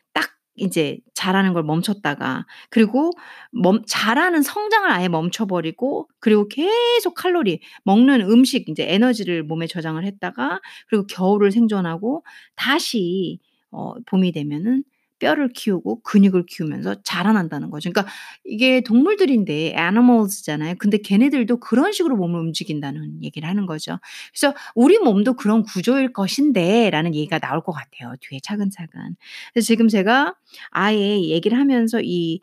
[0.56, 3.12] 이제 자라는 걸 멈췄다가 그리고
[3.52, 10.06] 멈 자라는 성장을 아예 멈춰 버리고 그리고 계속 칼로리 먹는 음식 인제 에너지를 몸에 저장을
[10.06, 12.24] 했다가 그리고 겨울을 생존하고
[12.56, 13.40] 다시
[13.72, 14.84] 어 봄이 되면은
[15.24, 17.90] 뼈를 키우고 근육을 키우면서 자라난다는 거죠.
[17.92, 18.12] 그러니까
[18.46, 20.76] 이게 동물들인데 animals잖아요.
[20.80, 24.00] 근데 걔네들도 그런 식으로 몸을 움직인다는 얘기를 하는 거죠.
[24.34, 29.16] 그래서 '우리 몸도 그런 구조일 것인데.'라는 얘기가 나올 것 같아요, 뒤에 차근차근.
[29.54, 30.36] 그래서 지금 제가
[30.72, 32.42] 아예 얘기를 하면서 이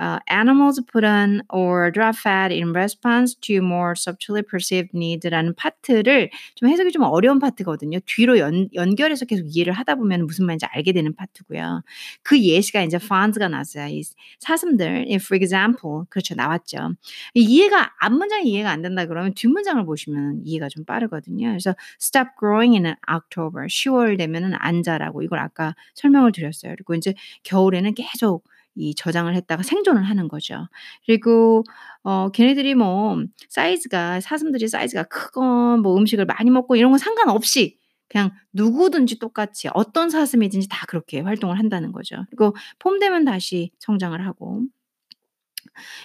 [0.00, 6.30] uh, animals put on or drop fat in response to more subtly perceived needs라는 파트를
[6.54, 7.98] 좀 해석이 좀 어려운 파트거든요.
[8.06, 11.82] 뒤로 연, 연결해서 계속 이해를 하다 보면 무슨 말인지 알게 되는 파트고요.
[12.22, 13.88] 그 예시가 이제 fonds가 나왔어요.
[13.88, 14.02] 이
[14.38, 16.94] 사슴들, for example, 그렇죠 나왔죠.
[17.34, 21.48] 이해가 앞 문장이 이해가 안 된다 그러면 뒷 문장을 보시면 이해가 좀 빠르거든요.
[21.48, 26.72] 그래서 stop growing in October, 10월 되면은 안 자라고 이걸 아까 설명을 드렸어요.
[26.74, 30.68] 그리고 이제 겨울에는 계속 이 저장을 했다가 생존을 하는 거죠.
[31.06, 31.62] 그리고
[32.04, 33.16] 어 걔네들이 뭐
[33.48, 40.10] 사이즈가 사슴들이 사이즈가 크건 뭐 음식을 많이 먹고 이런 건 상관없이 그냥 누구든지 똑같이 어떤
[40.10, 42.24] 사슴이든지 다 그렇게 활동을 한다는 거죠.
[42.30, 44.62] 그리고 봄 되면 다시 성장을 하고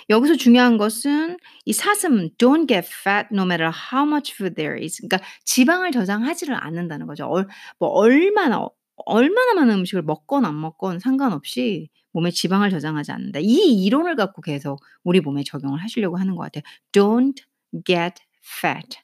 [0.09, 5.01] 여기서 중요한 것은 이 사슴 don't get fat no matter how much food there is.
[5.01, 7.25] 그러니까 지방을 저장하지를 않는다는 거죠.
[7.27, 7.47] 얼,
[7.79, 8.67] 뭐 얼마나
[9.05, 13.39] 얼마나 많은 음식을 먹건 안 먹건 상관없이 몸에 지방을 저장하지 않는다.
[13.41, 16.63] 이 이론을 갖고 계속 우리 몸에 적용을 하시려고 하는 것 같아요.
[16.91, 17.43] Don't
[17.85, 18.97] get fat.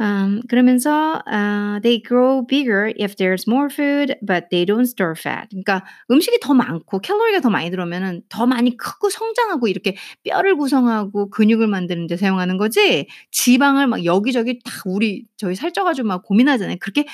[0.00, 5.48] Um, 그러면서 uh, they grow bigger if there's more food, but they don't store fat.
[5.50, 11.30] 그러니까 음식이 더 많고 칼로리가 더 많이 들어오면은 더 많이 크고 성장하고 이렇게 뼈를 구성하고
[11.30, 13.08] 근육을 만드는 데 사용하는 거지.
[13.32, 16.76] 지방을 막 여기저기 다 우리 저희 살쪄가지고 막 고민하잖아요.
[16.78, 17.04] 그렇게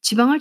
[0.00, 0.40] 지방을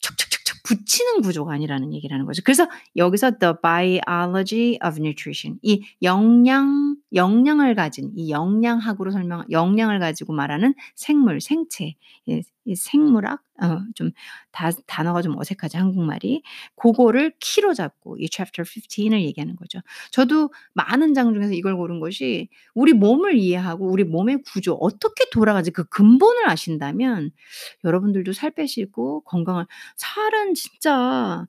[0.00, 0.37] 척척척척
[0.68, 2.42] 붙이는 구조가 아니라는 얘기라는 거죠.
[2.44, 10.34] 그래서 여기서 the biology of nutrition 이 영양 영양을 가진 이 영양학으로 설명 영양을 가지고
[10.34, 11.94] 말하는 생물 생체
[12.68, 14.10] 이, 이 생물학 어, 좀
[14.52, 16.42] 다, 단어가 좀 어색하지 한국말이
[16.76, 19.80] 그거를 키로 잡고 이 chapter 15을 얘기하는 거죠.
[20.12, 25.70] 저도 많은 장 중에서 이걸 고른 것이 우리 몸을 이해하고 우리 몸의 구조 어떻게 돌아가지
[25.70, 27.30] 그 근본을 아신다면
[27.84, 31.46] 여러분들도 살 빼시고 건강을 살은 진짜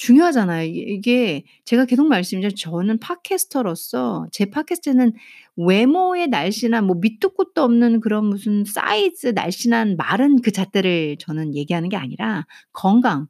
[0.00, 0.66] 중요하잖아요.
[0.66, 5.12] 이 이게 제가 계속 말씀드리지만 저는 팟캐스터로서 제 팟캐스트는
[5.56, 11.90] 외모의 날씬한 뭐 밑도 끝도 없는 그런 무슨 사이즈 날씬한 마른 그 잣대를 저는 얘기하는
[11.90, 13.28] 게 아니라 건강.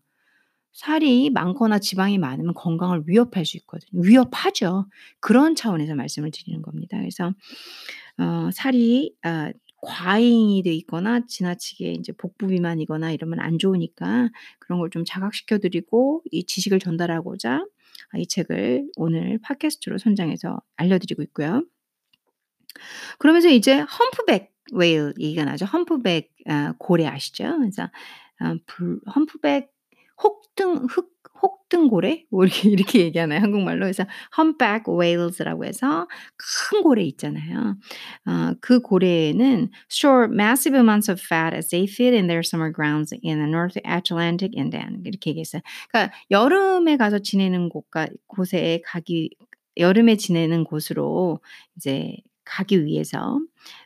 [0.72, 4.02] 살이 많거나 지방이 많으면 건강을 위협할 수 있거든요.
[4.02, 4.87] 위협하죠.
[5.18, 6.96] 그런 차원에서 말씀을 드리는 겁니다.
[6.98, 7.33] 그래서
[8.18, 9.50] 어 살이 아
[9.82, 16.22] 과잉이 돼 있거나 지나치게 인제 복부 비만이거나 이러면 안 좋으니까 그런 걸 좀 자각시켜 드리고
[16.32, 17.64] 이 지식을 전달하고자
[18.10, 21.62] 아이 책을 오늘 팟캐스트로 선정해서 알려드리고 있고요.
[23.18, 25.66] 그러면서 이제 험프백 웨일 얘기가 나죠.
[25.66, 27.56] 험프백 아 고래 아시죠?
[27.58, 27.88] 그래서
[28.38, 29.70] 아불 험프백
[30.22, 31.10] 혹등 흑
[31.42, 33.81] 혹등고래 뭐 이렇게 이렇게 얘기하나요 한국말로?
[33.81, 34.05] 그래서
[34.37, 36.07] humpback whales라고 해서
[36.70, 37.76] 큰 고래 있잖아요.
[38.26, 43.14] 어 그 고래는 store massive amounts of fat as they feed in their summer grounds
[43.24, 45.62] in the North Atlantic inland 이렇게 얘기했어요.
[45.90, 49.31] 그러니까 여름에 가서 지내는 곳가 곳에 가기
[49.76, 51.40] 여름에 지내는 곳으로
[51.76, 53.38] 이제 가기 위해서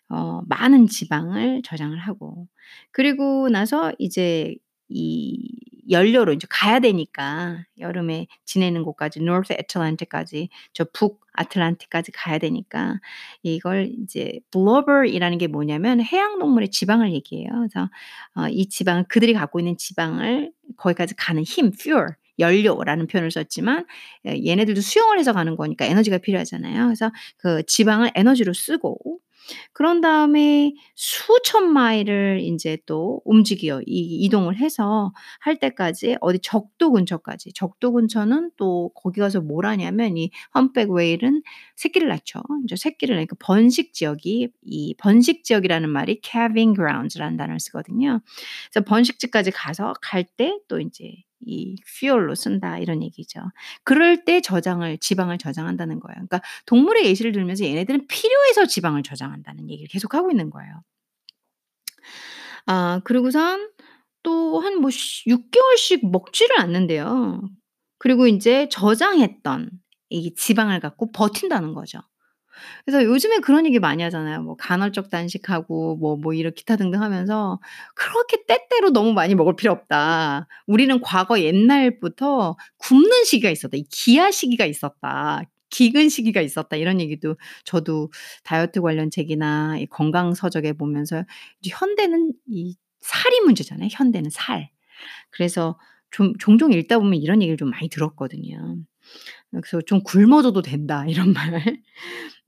[0.09, 2.49] 어 많은 지방을 저장을 하고
[2.93, 4.55] 그리고 나서 이제
[4.95, 5.51] 이
[5.91, 13.01] 연료로 인제 가야 되니까 여름에 지내는 곳까지 North Atlantic까지 저 북 아틀란틱까지 가야 되니까
[13.43, 17.49] 이걸 이제 blubber이라는 게 뭐냐면 해양 동물의 지방을 얘기해요.
[17.53, 17.91] 그래서
[18.37, 23.87] 어 이 지방을 그들이 갖고 있는 지방을 거기까지 가는 힘 fuel 연료라는 표현을 썼지만
[24.27, 26.87] 예 얘네들도 수영을 해서 가는 거니까 에너지가 필요하잖아요.
[26.87, 28.99] 그래서 그 지방을 에너지로 쓰고
[29.75, 37.53] 그런 다음에 수천 마일을 인제 또 움직여 이 이동을 해서 할 때까지 어디 적도 근처까지
[37.55, 41.43] 적도 근처는 또 거기 가서 뭘 하냐면 이 험백 웨일은
[41.77, 42.41] 새끼를 낳죠.
[42.63, 48.21] 인제 새끼를 낳으니까 번식 지역이 이 번식 지역이라는 말이 calving grounds라는 단어를 쓰거든요.
[48.73, 51.13] 그래서 번식지까지 가서 갈 때또 인제
[51.47, 53.41] 이 fuel로 쓴다 이런 얘기죠.
[53.85, 56.15] 그럴 때 저장을 지방을 저장한다는 거예요.
[56.15, 60.83] 그러니까 동물의 예시를 들면서 얘네들은 필요해서 지방을 저장한다는 얘기를 계속 하고 있는 거예요.
[62.67, 63.71] 아 그리고선
[64.23, 67.43] 또 한뭐시6 개월씩 먹지를 않는대요.
[67.99, 69.71] 그리고 인제 저장했던
[70.11, 72.01] 이 지방을 갖고 버틴다는 거죠.
[72.85, 74.43] 그래서 요즘에 그런 얘기 많이 하잖아요.
[74.43, 77.61] 뭐 간헐적 단식하고 뭐뭐 이런 기타 등등 하면서
[77.95, 80.47] "그렇게 때때로 너무 많이 먹을 필요 없다.
[80.67, 83.77] 우리는 과거 옛날부터 굶는 시기가 있었다.
[83.77, 85.43] 이 기아 시기가 있었다.
[85.71, 88.11] 기근 시기가 있었다." 이런 얘기도 저도
[88.45, 91.25] 다이어트 관련 책이나 이 건강 서적에 보면서
[91.67, 94.71] 현대는 이 살이 문제잖아요, 현대는 살.
[95.31, 95.79] 그래서
[96.11, 98.77] 좀 종종 읽다 보면 이런 얘기를 좀 많이 들었거든요.
[99.53, 101.79] 그래서 "좀 굶어줘도 된다." 이런 말.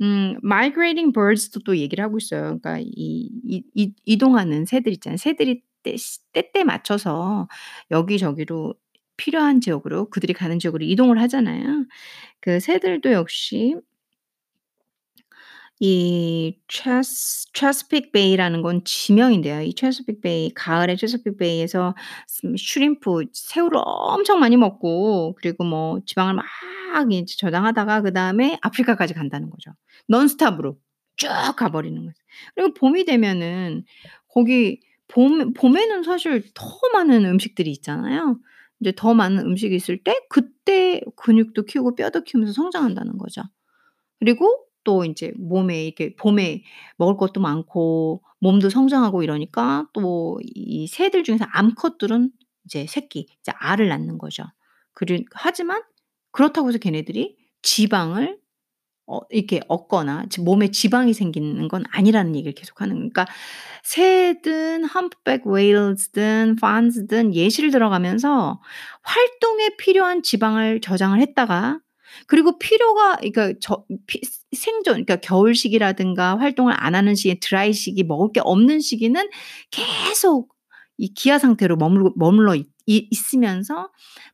[0.03, 2.59] 음 migrating birds도 또 얘기를 하고 있어요.
[2.61, 5.17] 그러니까 이 이 이 이동하는 새들 있잖아요.
[5.19, 7.49] 새들이 때시 때때 맞춰서
[7.91, 8.75] 여기저기로
[9.17, 11.87] 필요한 지역으로 그들이 가는 지역으로 이동을 하잖아요.
[12.41, 13.77] 그 새들도 역시
[15.81, 19.61] 이 체스 체스피크 베이라는 건 지명인데요.
[19.63, 21.95] 이 체스피크 베이 가을에 체스피크 베이에서
[22.27, 26.45] 스 shrimp 새우를 엄청 많이 먹고 그리고 뭐 지방을 막
[27.13, 29.73] 이제 저장하다가 그 다음에 아프리카까지 간다는 거죠.
[30.11, 30.77] non-stop으로
[31.17, 32.17] 쭉 가 버리는 거죠.
[32.55, 33.85] 그리고 봄이 되면은
[34.29, 38.39] 거기 봄 봄에는 사실 더 많은 음식들이 있잖아요.
[38.81, 43.43] 이제 더 많은 음식이 있을 때 그때 근육도 키우고 뼈도 키우면서 성장한다는 거죠.
[44.21, 46.63] 그리고 또 인제 몸에 이렇게 봄에
[46.99, 52.31] 먹을 것도 많고 몸도 성장하고 이러니까 또 이 새들 중에서 암컷들은
[52.67, 54.45] 이제 새끼 이제 알을 낳는 거죠.
[54.95, 55.83] 그리 하지만
[56.33, 58.39] 그렇다고 해서 걔네들이 지방을
[59.09, 63.27] 어 이렇게 얻거나 지 몸에 지방이 생기는 건 아니라는 얘기를 계속하는 그러니까
[63.85, 68.61] 새든 험프백 웨일즈든 파운스든 예시를 들어가면서
[69.03, 71.81] 활동에 필요한 지방을 저장을 했다가
[72.27, 74.21] 그리고 필요가 그러니까 저 피
[74.57, 79.29] 생존 그러니까 겨울 시기라든가 활동을 안 하는 시기에 드라이 시기 먹을 게 없는 시기는
[79.71, 80.55] 계속
[80.99, 83.91] 이 기아 상태로 머물고 머물러 있이 있으면서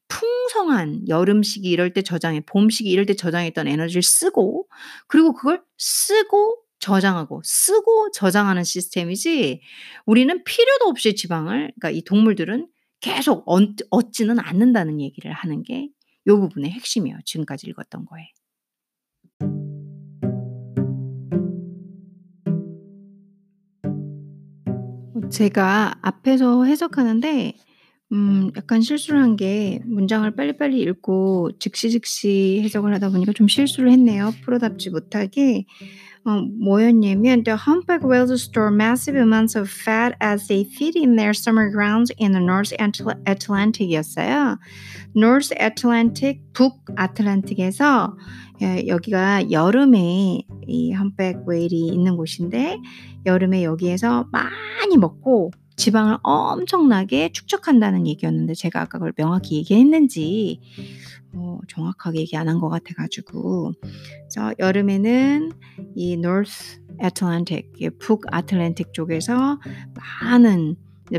[0.09, 4.68] 풍성한 여름 시기 이럴 때 저장해 봄 시기 이럴 때 저장했던 에너지를 쓰고
[5.09, 9.61] 그리고 그걸 쓰고 저장하고 쓰고 저장하는 시스템이지
[10.07, 12.68] 우리는 필요도 없이 지방을 그러니까 이 동물들은
[13.01, 15.88] 계속 얻 얻지는 않는다는 얘기를 하는 게
[16.29, 18.29] 요 부분의 핵심이에요, 지금까지 읽었던 거에.
[25.15, 27.55] 어 제가 앞에서 해석하는데
[28.13, 33.90] 음 약간 실수를 한 게 문장을 빨리빨리 읽고 즉시 즉시 해석을 하다 보니까 좀 실수를
[33.90, 35.65] 했네요, 프로답지 못하게.
[36.25, 41.31] 어 뭐였냐면 "The humpback whales store massive amounts of fat as they feed in their
[41.35, 44.58] summer grounds in the North Atl Atlantic이었어요.
[45.17, 48.17] North Atlantic, 북아틀란틱에서
[48.63, 52.79] 예 여기가 여름에 이 험백 웨일이 있는 곳인데
[53.27, 55.50] 여름에 여기에서 많이 먹고
[55.83, 60.61] 지방을 엄청나게 축적한다는 얘기였는데 제가 아까 그걸 명확히 얘기했는지
[61.35, 63.73] 어 정확하게 얘기 안 한 것 같아 가지고.
[64.31, 65.51] 그래서 여름에는
[65.97, 69.59] 이 North Atlantic 이 북아틀란틱 쪽에서
[69.97, 70.77] 많은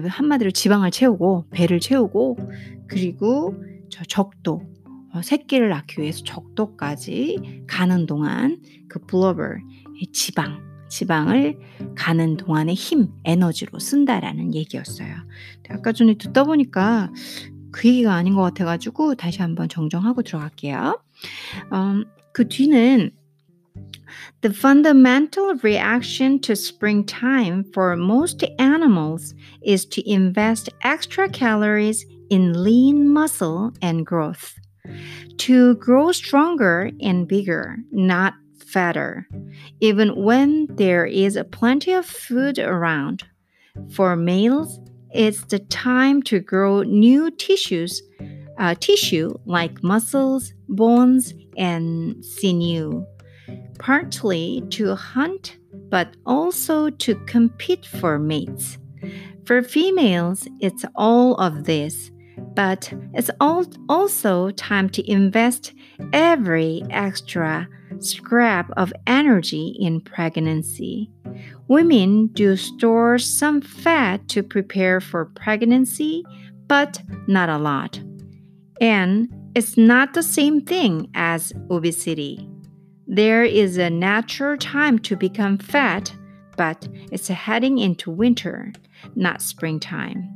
[0.07, 2.37] 한마디로 지방을 채우고 배를 채우고
[2.87, 3.55] 그리고
[3.89, 4.61] 저 적도
[5.13, 11.57] 어 새끼를 낳기 위해서 적도까지 가는 동안 그이 지방 지방을
[11.95, 15.09] 가는 동안의 힘, 에너지로 쓴다라는 얘기였어요.
[15.69, 17.11] 아까 전에 듣다 보니까
[17.71, 21.01] 그 얘기가 아닌 것 같아 가지고 다시 한번 정정하고 들어갈게요.
[21.73, 23.09] 음, 그 뒤는
[24.41, 29.33] The fundamental reaction to springtime for most animals
[29.65, 34.53] is to invest extra calories in lean muscle and growth.
[35.47, 38.33] To grow stronger and bigger, not
[38.73, 39.27] fatter,
[39.79, 43.23] even when there is plenty of food around.
[43.91, 44.79] For males,
[45.13, 48.01] it's the time to grow new tissues,
[48.57, 53.05] uh, tissue like muscles, bones, and sinew,
[53.77, 55.57] partly to hunt,
[55.89, 58.79] but also to compete for mates.
[59.45, 62.09] For females, it's all of this,
[62.55, 65.73] but it's all also time to invest
[66.11, 67.67] every extra
[67.99, 71.09] scrap of energy in pregnancy.
[71.67, 76.23] Women do store some fat to prepare for pregnancy,
[76.67, 78.01] but not a lot.
[78.81, 82.49] And it's not the same thing as obesity.
[83.07, 86.13] There is a natural time to become fat,
[86.57, 88.71] but it's heading into winter,
[89.15, 90.29] not springtime.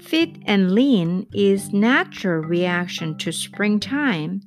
[0.00, 4.40] Fit and lean is natural reaction to springtime.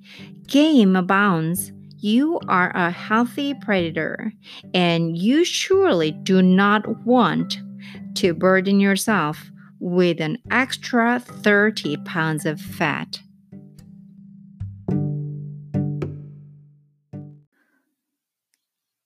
[0.47, 1.71] Game abounds
[2.01, 4.33] you are a healthy predator
[4.73, 7.61] and you surely do not want
[8.15, 13.19] to burden yourself with an extra 30 pounds of fat.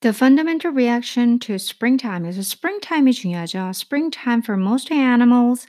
[0.05, 3.71] The fundamental reaction to springtime is springtime이 중요하죠.
[3.73, 5.65] Springtime for most animals.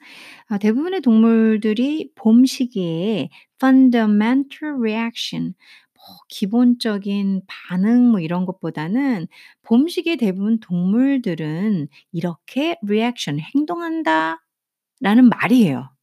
[0.49, 5.55] 아, 대부분의 동물들이 봄 시기에 fundamental reaction
[5.95, 9.27] 뭐 기본적인 반응 뭐 이런 것보다는
[9.63, 14.45] 봄 시기에 대부분 동물들은 이렇게 reaction 행동한다
[15.01, 15.96] 라는 말이에요.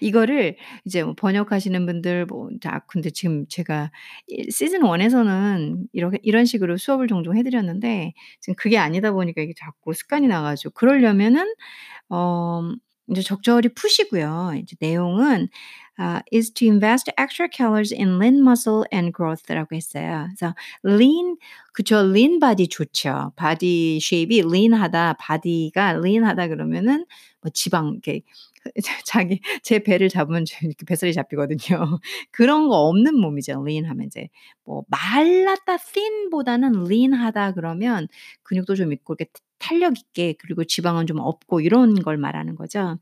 [0.00, 3.90] 이거를 이제 뭐 번역하시는 분들 뭐자 근데 지금 제가
[4.28, 9.42] 이 시즌 1 에서는 이렇게 이런 식으로 수업을 종종 해 드렸는데 지금 그게 아니다 보니까
[9.42, 11.52] 이게 자꾸 습관이 나 가지고 그러려면은
[12.10, 12.62] 어
[13.08, 14.54] 인제 적절히 푸시고요.
[14.62, 15.48] 이제 내용은
[15.98, 20.28] 아 is to invest extra calories in lean muscle and growth라고 했어요.
[20.28, 20.54] 그래서
[20.86, 21.36] lean
[21.74, 21.98] 그쵸.
[22.00, 23.32] lean body 좋죠.
[23.36, 27.06] body shape이 lean하다, body가 lean하다 그러면은
[27.42, 28.22] 뭐 지방 이렇게
[29.06, 31.58] 자기 제 배를 잡으면 이렇게 뱃살이 잡히거든요.
[32.32, 33.62] 그런 거 없는 몸이죠.
[33.66, 34.28] lean 하면 이제
[34.64, 38.08] 뭐 말랐다 thin보다는 lean하다 그러면
[38.44, 42.98] 근육도 좀 있고 이렇게 탄력 있게 그리고 지방은 좀 없고 이런 걸 말하는 거죠.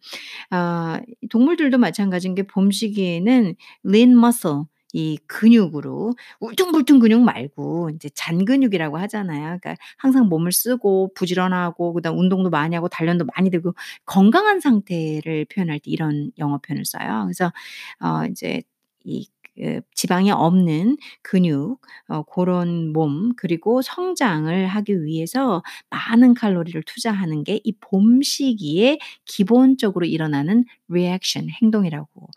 [0.51, 1.01] 아
[1.31, 3.55] 동물들도 마찬가지인 게 봄 시기에는
[3.87, 4.63] lean muscle
[4.97, 9.59] 이 근육으로 울퉁불퉁 근육 말고 인제 잔 근육이라고 하잖아요.
[9.61, 13.75] 그러니까 항상 몸을 쓰고 부지런하고 그다음 운동도 많이 하고 단련도 많이 되고
[14.07, 17.25] 건강한 상태를 표현할 때 이런 영어 표현을 써요.
[17.27, 17.53] 그래서
[18.01, 18.63] 어 인제
[19.05, 27.61] 이그 지방이 없는 근육 어 고런 몸 그리고 성장을 하기 위해서 많은 칼로리를 투자하는 게
[27.65, 32.29] 이 봄 시기에 기본적으로 일어나는 reaction 행동이라고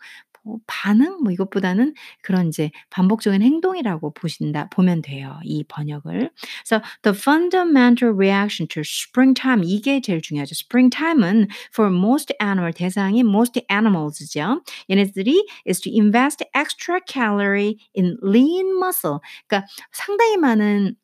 [0.42, 6.30] 뭐 반응 뭐 이것보다는 그런 이제 반복적인 행동이라고 보신다 보면 돼요, 이 번역을.
[6.64, 10.52] 그래서 the fundamental reaction to springtime 이게 제일 중요하죠.
[10.54, 14.62] springtime은 for most animal 대상이 most animals죠.
[14.90, 19.18] 얘네들이 is to invest extra calorie in lean muscle.
[19.46, 20.96] 그러니까 상당히 많은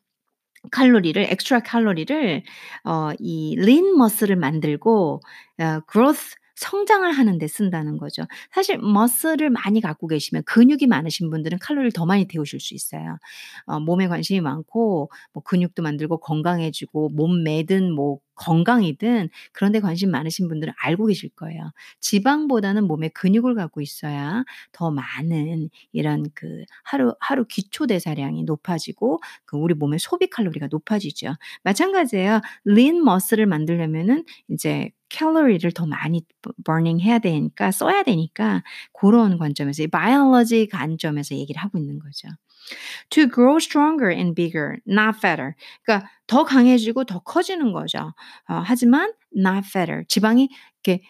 [0.71, 2.43] 칼로리를 extra 칼로리를
[2.85, 5.21] 어 이 lean muscle을 만들고
[5.59, 8.23] 어 growth 성장을 하는 데 쓴다는 거죠.
[8.51, 13.17] 사실 머슬을 많이 갖고 계시면 근육이 많으신 분들은 칼로리를 더 많이 태우실 수 있어요.
[13.65, 20.11] 어 몸에 관심이 많고 뭐 근육도 만들고 건강해지고 몸 매든 뭐 건강이든 그런 데 관심
[20.11, 21.71] 많으신 분들은 알고 계실 거예요.
[21.99, 29.57] 지방보다는 몸에 근육을 갖고 있어야 더 많은 이런 그 하루 하루 기초 대사량이 높아지고 그
[29.57, 31.35] 우리 몸의 소비 칼로리가 높아지죠.
[31.63, 32.41] 마찬가지예요.
[32.67, 36.21] lean muscle을 만들려면은 이제 칼로리를 더 많이
[36.65, 42.27] burning 해야 되니까 써야 되니까 고런 관점에서 이 biology 관점에서 얘기를 하고 있는 거죠.
[43.11, 45.55] To grow stronger and bigger, not fatter.
[45.83, 48.13] 그러니까 더 강해지고 더 커지는 거죠.
[48.49, 50.03] 어, 하지만 not fatter.
[50.07, 50.49] 지방이
[50.83, 51.03] 이렇게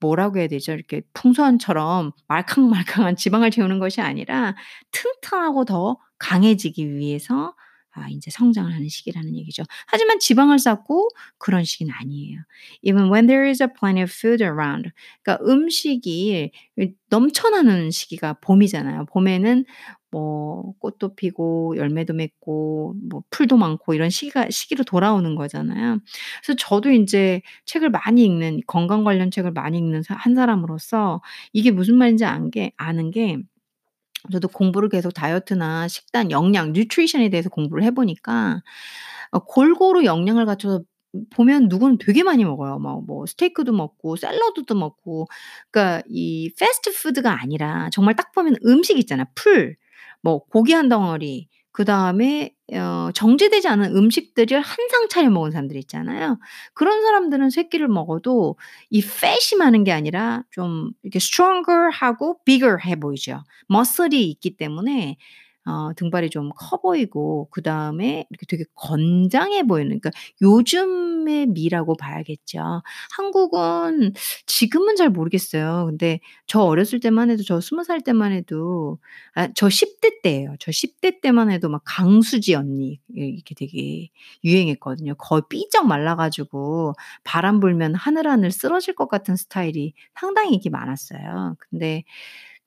[0.00, 0.72] 뭐라고 해야 되죠?
[0.72, 4.54] 이렇게 풍선처럼 말캉말캉한 지방을 채우는 것이 아니라
[4.92, 7.54] 튼튼하고 더 강해지기 위해서
[7.92, 9.64] 아 인제 성장을 하는 시기라는 얘기죠.
[9.86, 11.08] 하지만 지방을 쌓고
[11.38, 12.38] 그런 시기는 아니에요.
[12.82, 14.90] Even when there is a plenty of food around.
[15.22, 16.52] 그러니까 음식이
[17.08, 19.06] 넘쳐나는 시기가 봄이잖아요.
[19.06, 19.64] 봄에는
[20.12, 25.98] 뭐 꽃도 피고 열매도 맺고 뭐 풀도 많고 이런 시기가 시기로 돌아오는 거잖아요.
[26.44, 31.20] 그래서 저도 인제 책을 많이 읽는 건강 관련 책을 많이 읽는 사한 사람으로서
[31.52, 33.38] 이게 무슨 말인지 안 게 아는 게
[34.32, 38.62] 저도 공부를 계속 다이어트나 식단, 영양, nutrition에 대해서 공부를 해 보니까
[39.32, 40.82] 어 골고루 영양을 갖춰서
[41.34, 42.78] 보면 누구는 되게 많이 먹어요.
[42.78, 45.26] 막 뭐 스테이크도 먹고 샐러드도 먹고
[45.70, 49.26] 그러니까 이 패스트푸드가 아니라 정말 딱 보면 음식 있잖아요.
[49.34, 49.76] 풀,
[50.22, 56.38] 뭐 고기 한 덩어리 그다음에 어 정제되지 않은 음식들을 한 상 차려 먹은 사람들 있잖아요.
[56.74, 58.56] 그런 사람들은 3 끼를 먹어도
[58.90, 63.42] 이 fat이 많은 게 아니라 좀 이렇게 stronger하고 bigger해 보이죠.
[63.68, 65.16] 머슬이 있기 때문에
[65.66, 70.10] 어 등발이 좀 커 보이고 그 다음에 이렇게 되게 건장해 보이는 그러니까
[70.42, 72.82] 요즘의 미라고 봐야겠죠.
[73.16, 74.12] 한국은
[74.46, 75.86] 지금은 잘 모르겠어요.
[75.86, 78.98] 근데 저 어렸을 때만 해도 저 20살 때만 해도
[79.34, 80.54] 아 저 10대 때예요.
[80.60, 84.08] 저 10대 때만 해도 막 강수지 언니 예 이렇게 되게
[84.44, 85.14] 유행했거든요.
[85.16, 86.94] 거의 삐쩍 말라 가지고
[87.24, 91.56] 바람 불면 하늘하늘 쓰러질 것 같은 스타일이 상당히 인기 많았어요.
[91.70, 92.04] 근데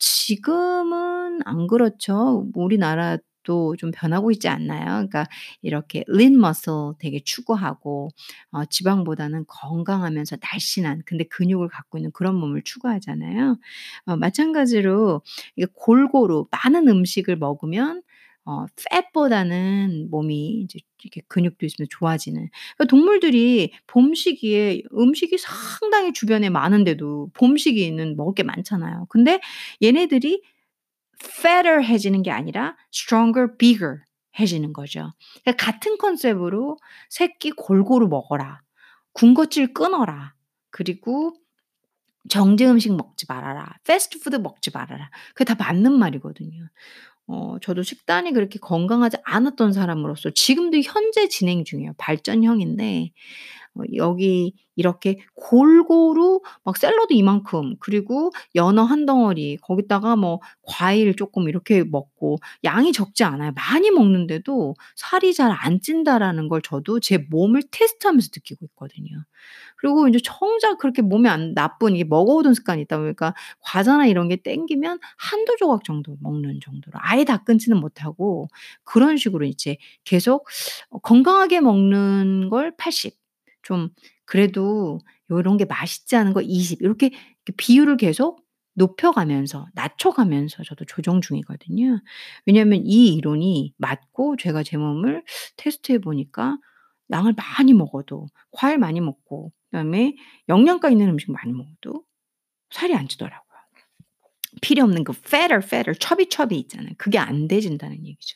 [0.03, 2.47] 지금은 안 그렇죠.
[2.55, 4.85] 우리나라 도 좀 변하고 있지 않나요?
[4.85, 5.25] 그러니까
[5.61, 8.09] 이렇게 lean muscle 되게 추구하고
[8.51, 13.57] 어 지방보다는 건강하면서 날씬한 근데 근육을 갖고 있는 그런 몸을 추구하잖아요.
[14.05, 15.21] 어 마찬가지로
[15.57, 18.01] 이게 골고루 많은 음식을 먹으면
[18.45, 26.49] 어 fat보다는 몸이 이제 이렇게 근육도 있으면 좋아지는 그러니까 동물들이 봄 시기에 음식이 상당히 주변에
[26.49, 29.05] 많은데도 봄 시기에는 먹을 게 많잖아요.
[29.09, 29.39] 근데
[29.81, 30.43] 얘네들이
[31.23, 33.99] fatter 해지는 게 아니라 stronger, bigger
[34.39, 35.13] 해지는 거죠.
[35.43, 36.77] 그러니까 같은 컨셉으로
[37.09, 38.61] "새끼 골고루 먹어라.
[39.13, 40.33] 군것질 끊어라.
[40.71, 41.33] 그리고
[42.29, 43.75] 정제 음식 먹지 말아라.
[43.85, 46.67] 패스트푸드 먹지 말아라." 그게 다 맞는 말이거든요.
[47.27, 51.93] 어 저도 식단이 그렇게 건강하지 않았던 사람으로서 지금도 현재 진행 중이에요.
[51.97, 53.62] 발전형인데 어
[53.95, 61.83] 여기 이렇게 골고루 막 샐러드 이만큼 그리고 연어 한 덩어리 거기다가 뭐 과일 쪼끔 이렇게
[61.83, 63.51] 먹고 양이 적지 않아요.
[63.55, 69.23] 많이 먹는데도 '살이 잘 안 찐다.'라는 걸 저도 제 몸을 테스트하면서 느끼고 있거든요.
[69.77, 74.37] 그리고 인제 정작 그렇게 몸에 안 나쁜 이게 먹어오던 습관이 있다 보니까 과자나 이런 게
[74.37, 78.47] 땡기면 한두 조각 정도 먹는 정도로 아예 다 끊지는 못하고
[78.83, 80.47] 그런 식으로 이제 계속
[80.89, 83.15] 어 건강하게 먹는 걸 80
[83.63, 83.89] 좀
[84.25, 84.99] 그래도
[85.31, 87.11] 요런 게 맛있지 않은 거 20 이렇게
[87.57, 88.41] 비율을 계속
[88.75, 92.01] 높여가면서 낮춰가면서 저도 조정 중이거든요.
[92.45, 95.23] 왜냐하면 이 이론이 맞고 제가 제 몸을
[95.57, 96.57] 테스트해 보니까
[97.11, 100.15] 양을 많이 먹어도 과일 많이 먹고 그다음에
[100.49, 102.03] 영양가 있는 음식 많이 먹어도
[102.71, 103.43] 살이 안 찌더라고요.
[104.61, 106.93] 필요 없는 그 fatter, fatter chubby, chubby 있잖아요.
[106.97, 108.35] 그게 안 돼진다는 얘기죠.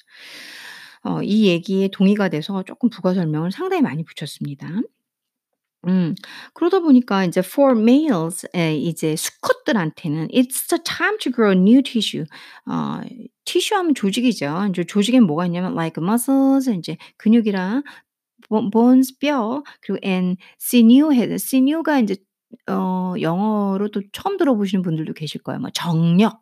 [1.04, 4.68] 어 이 얘기에 동의가 돼서 쪼끔 부가 설명을 상당히 많이 붙였습니다.
[5.86, 6.16] 음.
[6.54, 12.26] 그러다 보니까 인제 for males 에 이제 수컷들한테는 "It's the time to grow new tissue."
[12.68, 13.00] 어
[13.46, 14.64] 티슈 하면 조직이죠.
[14.68, 17.84] 인제 조직엔 뭐가 있냐면 like muscles 인제 근육이랑
[18.50, 21.36] 보 bones 뼈 그리고 and sinew 해야 돼요.
[21.36, 22.18] sinew가 인제
[22.70, 25.60] 어 영어로 또 처음 들어보시는 분들도 계실 거예요.
[25.62, 26.42] 뭐 정력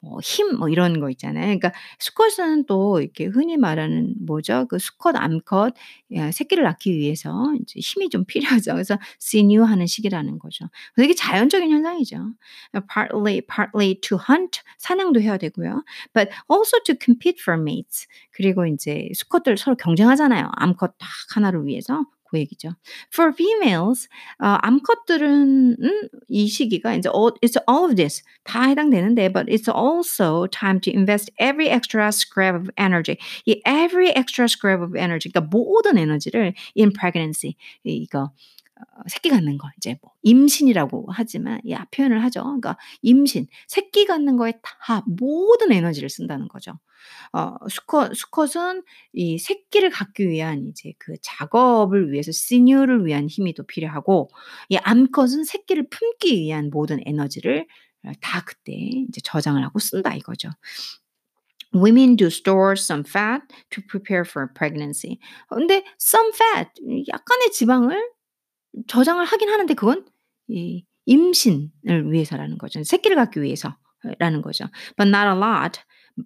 [0.00, 1.44] 뭐 힘 뭐 이런 거 있잖아요.
[1.46, 4.66] 그러니까 수컷은 또 이렇게 흔히 말하는 뭐죠?
[4.68, 5.74] 그 수컷, 암컷
[6.12, 8.72] 예 새끼를 낳기 위해서 이제 힘이 좀 필요하죠.
[8.72, 10.66] 그래서 sinew 하는 시기라는 거죠.
[10.98, 12.16] 이게 자연적인 현상이죠.
[12.74, 15.82] 어 partly partly to hunt 사냥도 해야 되고요.
[16.14, 20.50] but also to compete for mates 그리고 인제 수컷들 서로 경쟁하잖아요.
[20.56, 22.04] 암컷 딱 하나를 위해서
[22.36, 22.76] 그 얘기죠.
[23.12, 24.08] For females,
[24.38, 29.68] 어, 암컷들은 음, 이 시기가 이제 all, it's all of this 다 해당되는데, but it's
[29.68, 33.16] also time to invest every extra scrap of energy.
[33.46, 38.30] 이 every extra scrap of energy, 그러니까 모든 에너지를 in pregnancy 이거
[38.76, 42.42] 어, 새끼 갖는 거 이제 뭐 임신이라고 하지만 이 표현을 하죠.
[42.42, 46.78] 그러니까 임신, 새끼 갖는 거에 다 모든 에너지를 쓴다는 거죠.
[47.32, 48.82] 어, 수컷 수컷은
[49.12, 54.30] 이 새끼를 갖기 위한 이제 그 작업을 위해서 시뉴를 위한 힘이 또 필요하고
[54.68, 57.66] 이 암컷은 새끼를 품기 위한 모든 에너지를
[58.20, 60.50] 다 그때 이제 저장을 하고 쓴다 이거죠.
[61.74, 65.18] Women do store some fat to prepare for pregnancy.
[65.48, 66.70] 근데 some fat,
[67.08, 68.10] 약간의 지방을
[68.86, 70.06] 저장을 하긴 하는데 그건
[70.48, 72.82] 이 임신을 위해서라는 거죠.
[72.82, 74.66] 새끼를 갖기 위해서라는 거죠.
[74.96, 75.80] But not a lot.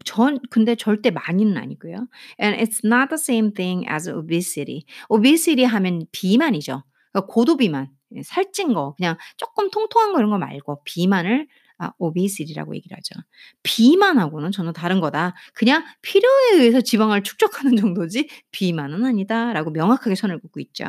[0.05, 2.09] 전 근데 절대 많이는 아니고요.
[2.41, 4.85] And it's not the same thing as obesity.
[5.09, 6.85] obesity 하면 비만이죠.
[7.13, 7.89] 그러니까 고도 비만,
[8.25, 11.49] 살찐 거, 그냥 조금 통통한 거 이런 거 말고 비만을
[11.83, 13.15] 아, obesity라고 얘기를 하죠.
[13.63, 15.35] 비만하고는 전혀 다른 거다.
[15.55, 20.85] 그냥 필요에 의해서 지방을 축적하는 정도지 비만은 아니다라고 명확하게 선을 긋고 있죠.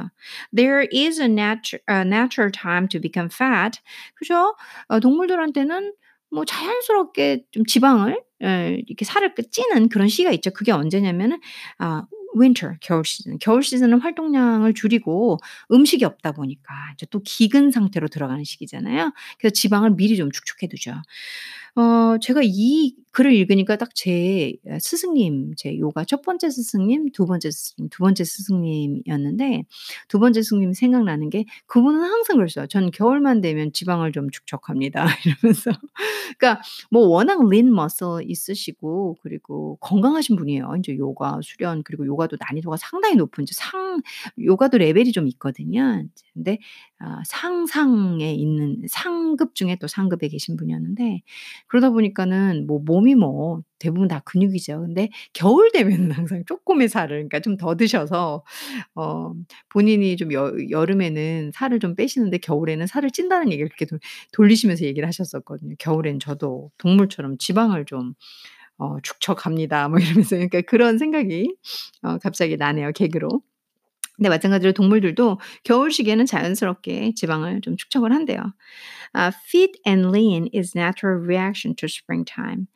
[0.54, 3.80] There is a natural, a natural time to become fat.
[4.16, 4.54] 그죠?
[4.90, 5.94] 어, 동물들한테는
[6.30, 8.20] 뭐 자연스럽게 좀 지방을 에,
[8.88, 10.52] 이렇게 살을 찌는 그런 시기가 있죠.
[10.52, 11.40] 그게 언제냐면은
[11.80, 12.04] 아
[12.40, 13.38] winter 겨울 시즌.
[13.40, 15.38] 겨울 시즌은 활동량을 줄이고
[15.72, 19.12] 음식이 없다 보니까 이제 또 기근 상태로 들어가는 시기잖아요.
[19.40, 20.94] 그래서 지방을 미리 좀 축축해 두죠.
[21.76, 27.52] 어 제가 이 글을 읽으니까 딱 제 스승님, 제 요가 첫 번째 스승님, 두 번째
[27.52, 29.64] 스승님, 두 번째 스승님이었는데
[30.08, 32.68] 두 번째 스승님이 생각나는 게 그분은 항상 그랬어요.
[32.68, 35.72] "전 겨울만 되면 지방을 좀 축적합니다." 이러면서.
[36.38, 40.74] 그러니까 뭐 워낙 lean muscle 있으시고 그리고 건강하신 분이에요.
[40.78, 44.02] 인제 요가, 수련 그리고 요가도 난이도가 상당히 높은 이제 상
[44.44, 46.04] 요가도 레벨이 좀 있거든요.
[46.06, 46.58] 이제 근데
[47.00, 51.22] 아 상상에 있는 상급 중에 또 상급에 계신 분이었는데
[51.68, 54.82] 그러다 보니까는 뭐몸 이 뭐 대부분 다 근육이죠.
[54.82, 58.44] 근데 겨울 되면은 항상 쪼꼬미 살을 그러니까 좀 더 드셔서
[58.96, 59.34] 어
[59.70, 64.00] 본인이 좀 여 여름에는 살을 좀 빼시는데 겨울에는 살을 찐다는 얘기를 그렇게 돌
[64.34, 65.76] 돌리시면서 얘기를 하셨었거든요.
[65.80, 68.14] "겨울엔 저도 동물처럼 지방을 좀
[68.80, 71.56] 어 축적합니다." 뭐 이러면서 그러니까 그런 생각이
[72.04, 73.42] 어 갑자기 나네요, 개그로.
[74.22, 78.54] 근데 마찬가지로 동물들도 겨울 시기에는 자연스럽게 지방을 좀 축적을 한대요.
[79.18, 82.68] Uh, fit and lean is natural reaction to springtime.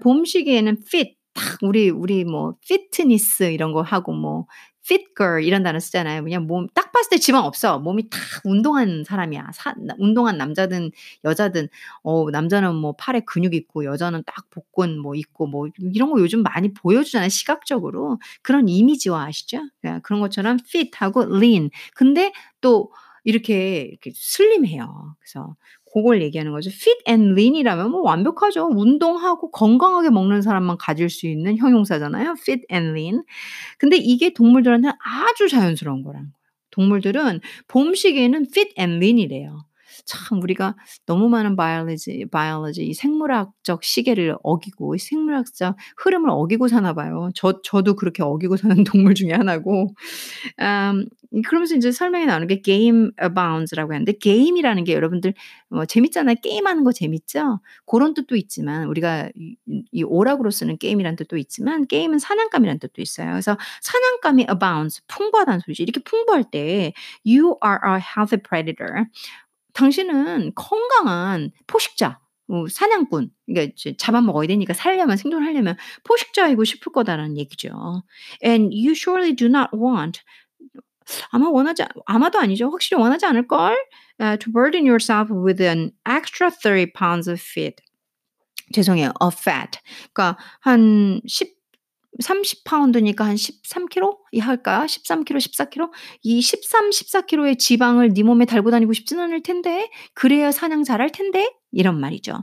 [0.00, 4.46] 봄 시기에는 fit 딱 우리 우리 뭐 피트니스 이런 거 하고 뭐
[4.84, 6.22] fit girl 이런 단어 쓰잖아요.
[6.24, 7.78] 그냥 몸 딱 봤을 때 지방 없어.
[7.78, 9.50] 몸이 딱 운동한 사람이야.
[9.54, 10.90] 사, 운동한 남자든
[11.24, 11.68] 여자든
[12.02, 16.42] 어 남자는 뭐 팔에 근육 있고 여자는 딱 복근 뭐 있고 뭐 이런 거 요즘
[16.42, 17.28] 많이 보여주잖아요.
[17.28, 19.60] 시각적으로 그런 이미지화 아시죠?
[20.02, 21.70] 그런 것처럼 fit하고 lean.
[21.94, 22.92] 근데 또
[23.24, 25.16] 이렇게 이렇게 슬림해요.
[25.20, 25.56] 그래서
[25.92, 26.70] 고걸 얘기하는 거죠.
[26.72, 28.68] fit and lean이라면 뭐 완벽하죠.
[28.72, 32.34] 운동하고 건강하게 먹는 사람만 가질 수 있는 형용사잖아요.
[32.40, 33.22] fit and lean.
[33.78, 36.34] 근데 이게 동물들한테는 아주 자연스러운 거라는 거예요.
[36.70, 39.64] 동물들은 봄 시기에는 fit and lean이래요.
[40.04, 40.74] 참 우리가
[41.06, 47.30] 너무 많은 바이올로지, 바이올로지 이 생물학적 시계를 어기고 생물학적 흐름을 어기고 사나 봐요.
[47.34, 49.94] 저 저도 그렇게 어기고 사는 동물 중에 하나고.
[50.60, 51.06] 음,
[51.46, 55.34] 그러면서 이제 설명이 나오는 게 game abounds라고 하는데 게임이라는 게 여러분들
[55.70, 56.36] 뭐 재밌잖아요.
[56.42, 57.60] 게임하는 거 재밌죠?
[57.86, 59.56] 그런 뜻도 있지만 우리가 이,
[59.92, 63.30] 이 오락으로 쓰는 게임이라는 뜻도 있지만 게임은 사냥감이라는 뜻도 있어요.
[63.32, 65.82] 그래서 사냥감이 abounds 풍부하다는 소리지.
[65.82, 66.92] 이렇게 풍부할 때
[67.26, 69.06] you are a healthy predator.
[69.72, 78.02] 당신은 건강한 포식자, 어 사냥꾼 그러니까 잡아먹어야 되니까 살려면 생존하려면 포식자이고 싶을 거다라는 얘기죠.
[78.44, 80.20] And you surely do not want
[81.30, 82.70] 아마 원하지 아마도 아니죠.
[82.70, 83.76] 확실히 원하지 않을 걸?
[84.20, 87.76] Uh, to burden yourself with an extra 30 pounds of fat.
[88.72, 89.12] 죄송해요.
[89.20, 89.78] of fat.
[90.12, 91.61] 그러니까 한 10
[92.20, 94.86] 30파운드니까 한 13kg 이할까?
[94.86, 95.90] 13kg, 14kg?
[96.22, 101.50] 이 13, 14kg의 지방을 네 몸에 달고 다니고 싶지는 않을 텐데 그래야 사냥 잘할 텐데
[101.70, 102.34] 이런 말이죠.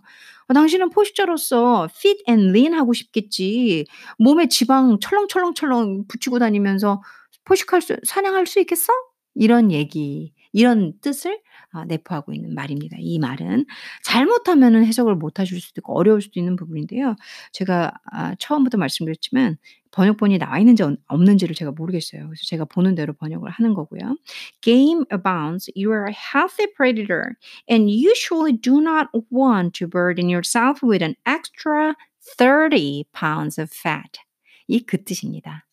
[0.47, 3.85] 어, 당신은 포식자로서 fit and lean 하고 싶겠지.
[4.17, 7.01] 몸에 지방 철렁철렁철렁 붙이고 다니면서
[7.45, 8.91] 포식할 수 사냥할 수 있겠어?
[9.35, 11.39] 이런 얘기, 이런 뜻을 아,
[11.87, 12.97] 내포하고 있는 말입니다.
[12.99, 13.65] 이 말은
[14.03, 17.15] 잘못하면은 해석을 못 하실 수도 있고 어려울 수도 있는 부분인데요.
[17.51, 19.57] 제가 아, 처음부터 말씀드렸지만
[19.91, 22.25] 번역본이 나와 있는지 없는지를 제가 모르겠어요.
[22.27, 24.17] 그래서 제가 보는 대로 번역을 하는 거고요.
[24.61, 27.35] Game abounds, you are a healthy predator
[27.69, 31.95] and usually do not want to burden yourself with an extra
[32.37, 34.19] 30 pounds of fat.
[34.67, 35.68] 이 그 뜻입니다.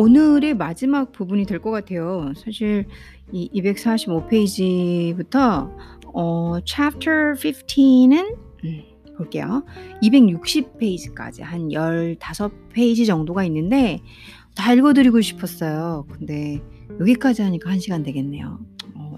[0.00, 2.32] 오늘의 마지막 부분이 될 것 같아요.
[2.34, 2.86] 사실
[3.32, 5.70] 이 245 페이지부터
[6.14, 8.82] 어 chapter 15은 음
[9.18, 9.62] 볼게요.
[10.00, 14.00] 260 페이지까지 한 15 페이지 정도가 있는데
[14.54, 16.06] 다 읽어 드리고 싶었어요.
[16.10, 16.62] 근데
[16.98, 18.58] 여기까지 하니까 1 시간 되겠네요.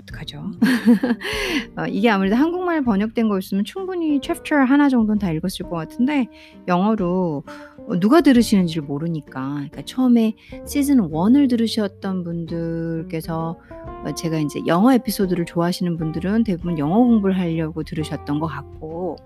[0.03, 0.51] 어 어떡하죠?
[1.77, 6.29] 어 이게 아무래도 한국말 번역된 거였으면 충분히 챕터 하나 정도는 다 읽었을 것 같은데
[6.69, 7.45] 영어로
[7.89, 10.37] 어 누가 들으시는지를 모르니까 그러니까 처음에
[10.67, 13.59] 시즌 1을 들으셨던 분들께서
[14.05, 19.17] 어 제가 인제 영어 에피소드를 좋아하시는 분들은 대부분 영어 공부를 하려고 들으셨던 것 같고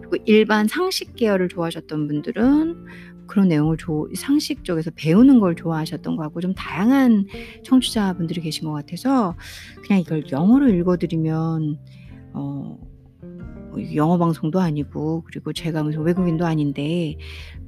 [0.00, 6.22] 그리고 일반 상식 계열을 좋아하셨던 분들은 그런 내용을 조 상식 쪽에서 배우는 걸 좋아하셨던 것
[6.24, 7.26] 같고 좀 다양한
[7.64, 9.36] 청취자분들이 계신 것 같아서
[9.84, 11.78] 그냥 이걸 영어로 읽어 드리면
[12.32, 12.95] 어뭐
[13.94, 17.16] 영어 방송도 아니고 그리고 제가 무슨 외국인도 아닌데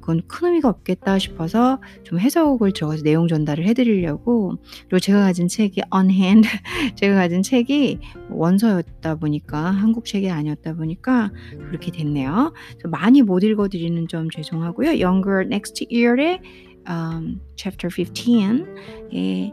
[0.00, 5.48] 그건 큰 의미가 없겠다 싶어서 좀 해석을 들어가서 내용 전달을 해 드리려고 그리고 제가 가진
[5.48, 6.48] 책이 on hand
[6.96, 7.98] 제가 가진 책이
[8.30, 11.30] 원서였다 보니까 한국 책이 아니었다 보니까
[11.68, 12.52] 그렇게 됐네요.
[12.84, 15.04] 많이 못 읽어 드리는 점 죄송하고요.
[15.04, 16.40] Younger Next Year의
[16.88, 19.52] 음 chapter 15에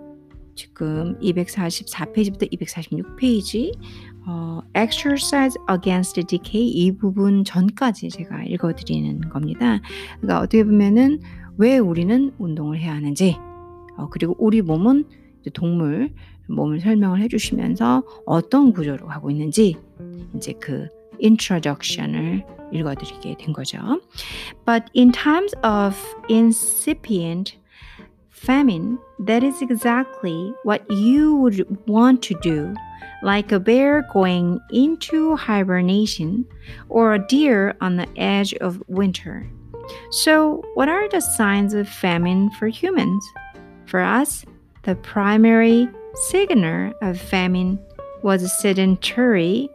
[0.56, 3.74] 지금 244 페이지부터 246 페이지
[4.28, 9.80] 어 Exercise Against Decay 이 부분 전까지 제가 읽어 드리는 겁니다.
[10.20, 11.20] 그러니까 어떻게 보면은
[11.58, 13.38] 왜 우리는 운동을 해야 하는지
[13.98, 15.06] 어 그리고 우리 몸은
[15.42, 16.12] 이제 동물
[16.48, 19.78] 몸을 설명을 해 주시면서 어떤 구조로 하고 있는지
[20.34, 20.88] 인제 그
[21.24, 23.78] introduction을 읽어 드리게 된 거죠.
[24.66, 25.96] But in times of
[26.30, 27.58] incipient
[28.36, 32.76] famine, that is exactly what you would want to do,
[33.24, 36.46] like a bear going into hibernation
[36.90, 39.50] or a deer on the edge of winter.
[40.12, 43.24] So, what are the signs of famine for humans?
[43.86, 44.46] For us,
[44.84, 45.88] the primary
[46.30, 47.80] signer of famine
[48.22, 49.70] was a sedentary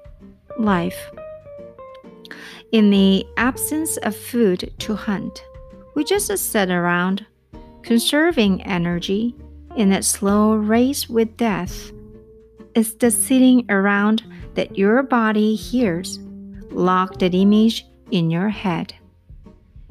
[0.59, 1.11] life.
[2.73, 5.45] In the absence of food to hunt,
[5.95, 7.27] we just sat around
[7.83, 9.35] conserving energy
[9.77, 11.93] in that slow race with death.
[12.75, 14.23] It's the sitting around
[14.55, 16.19] that your body hears.
[16.71, 18.95] Lock that image in your head.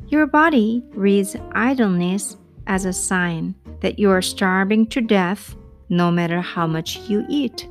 [0.07, 2.37] Your body reads idleness
[2.67, 5.55] as a sign that you are starving to death
[5.89, 7.67] no matter how much you eat.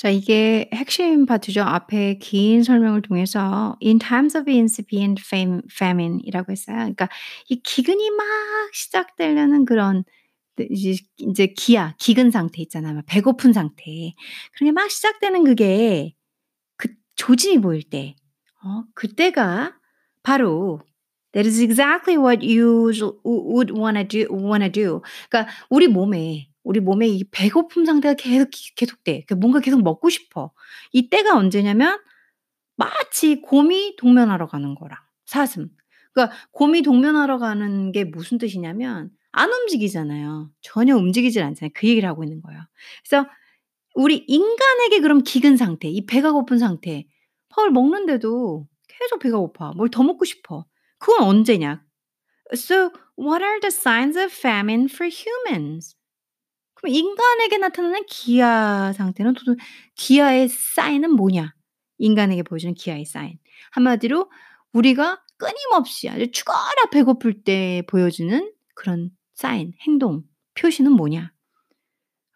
[0.00, 1.60] 자, 이게 핵심 파트죠.
[1.62, 6.76] 앞에 긴 설명을 통해서 in times of incipient fam famine이라고 했어요.
[6.76, 7.08] 그러니까
[7.50, 8.26] 이 기근이 막
[8.72, 10.04] 시작되려는 그런
[10.56, 10.68] 네
[11.18, 12.94] 이제 기아, 기근 상태 있잖아요.
[12.96, 14.14] 막 배고픈 상태.
[14.54, 16.14] 그런 게 막 시작되는 그게
[16.78, 18.16] 그 조짐이 보일 때
[18.64, 19.74] 어 그때가
[20.24, 20.80] 바로
[21.32, 22.92] that is exactly what you
[23.24, 25.02] would wanna do wanna do.
[25.30, 29.24] 그러니까 우리 몸에 우리 몸에 이 배고픔 상태가 계속 계속돼.
[29.26, 30.52] 그 뭔가 계속 먹고 싶어.
[30.92, 32.00] 이때가 언제냐면
[32.76, 35.68] 마치 곰이 동면하러 가는 거랑 사슴.
[36.12, 40.50] 그러니까 곰이 동면하러 가는 게 무슨 뜻이냐면 안 움직이잖아요.
[40.62, 41.70] 전혀 움직이질 않잖아요.
[41.74, 42.62] 그 얘기를 하고 있는 거예요.
[43.04, 43.28] 그래서
[43.94, 47.06] 우리 인간에게 그럼 기근 상태, 이 배가 고픈 상태,
[47.50, 49.72] 밥을 먹는데도 계속 배가 고파.
[49.72, 50.66] 뭘 더 먹고 싶어.
[50.98, 51.82] 그건 언제냐?
[52.54, 55.96] So, what are the signs of famine for humans?
[56.80, 59.60] 그럼 인간에게 나타나는 기아 상태는 도대
[59.96, 61.54] 기아의 사인은 뭐냐?
[61.98, 63.38] 인간에게 보여주는 기아의 사인.
[63.72, 64.30] 한마디로
[64.72, 70.22] 우리가 끊임없이 아주 죽어라 배고플 때 보여주는 그런 사인, 행동,
[70.54, 71.32] 표시는 뭐냐?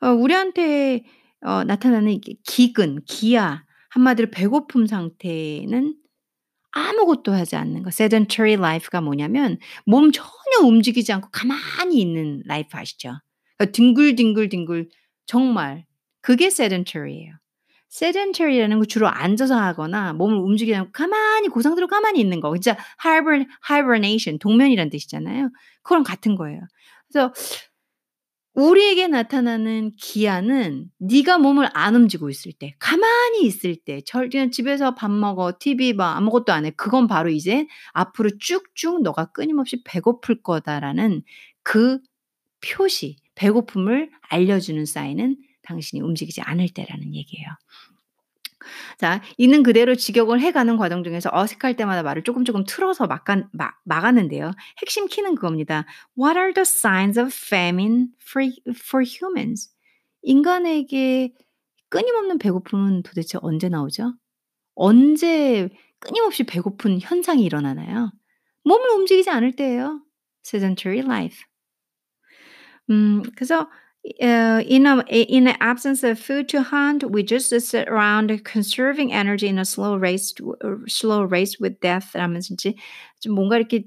[0.03, 1.05] 어 우리한테
[1.43, 5.97] 어 나타나는 기근, 기아, 한마디로 배고픔 상태는
[6.73, 7.91] 아무것도 하지 않는 거.
[7.91, 13.13] sedentary life가 뭐냐면 몸 전혀 움직이지 않고 가만히 있는 life 아시죠?
[13.57, 14.89] 그러니까 뒹굴뒹굴뒹굴
[15.27, 15.85] 정말
[16.21, 17.35] 그게 sedentary예요.
[17.91, 22.53] sedentary라는 건 주로 앉아서 하거나 몸을 움직이지 않고 가만히 그 상태로 가만히 있는 거.
[22.55, 25.51] 진짜 hibern hibernation 동면이란 뜻이잖아요.
[25.83, 26.61] 그거랑 같은 거예요.
[27.09, 27.33] 그래서
[28.55, 34.95] 우리에게 나타나는 기아는 네가 몸을 안 움직이고 있을 때, 가만히 있을 때, 절 그냥 집에서
[34.95, 36.71] 밥 먹어, TV 봐, 아무것도 안 해.
[36.71, 41.23] 그건 바로 이제 앞으로 쭉쭉 너가 끊임없이 배고플 거다라는
[41.65, 41.99] 그
[42.61, 47.49] 표시, 배고픔을 알려주는 사인은 당신이 움직이지 않을 때라는 얘기예요.
[48.99, 53.79] 자, 있는 그대로 직역을 해가는 과정 중에서 어색할 때마다 말을 조금 조금 틀어서 막간, 막,
[53.85, 54.53] 막았는데요.
[54.81, 55.85] 핵심 키는 그겁니다.
[56.19, 59.71] What are the signs of famine for, for humans?
[60.23, 61.35] 인간에게
[61.91, 64.15] 끊임없는 배고픔은 도대체 언제 나오죠?
[64.75, 65.69] 언제
[65.99, 68.11] 끊임없이 배고픈 현상이 일어나나요?
[68.65, 70.01] 몸을 움직이지 않을 때예요.
[70.45, 71.45] sedentary life.
[72.91, 73.69] 음, 그래서
[74.21, 79.13] uh, in a in the absence of food to hunt, we just sit around conserving
[79.13, 80.35] energy in a slow race,
[80.87, 82.13] slow race with death.
[82.15, 82.75] 라면서 이제
[83.21, 83.85] 좀 뭔가 이렇게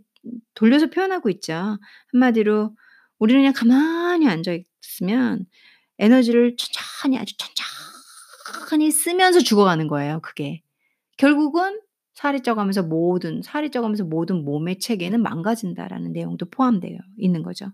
[0.55, 1.77] 돌려서 표현하고 있죠.
[2.11, 2.75] 한마디로
[3.19, 5.45] 우리는 그냥 가만히 앉아 있으면
[5.99, 10.19] 에너지를 천천히 아주 천천히 쓰면서 죽어가는 거예요.
[10.21, 10.61] 그게
[11.17, 11.79] 결국은
[12.17, 17.67] 살이 쪄가면서 모든 살이 쪄가면서 모든 몸의 체계는 망가진다라는 내용도 포함되어 있는 거죠.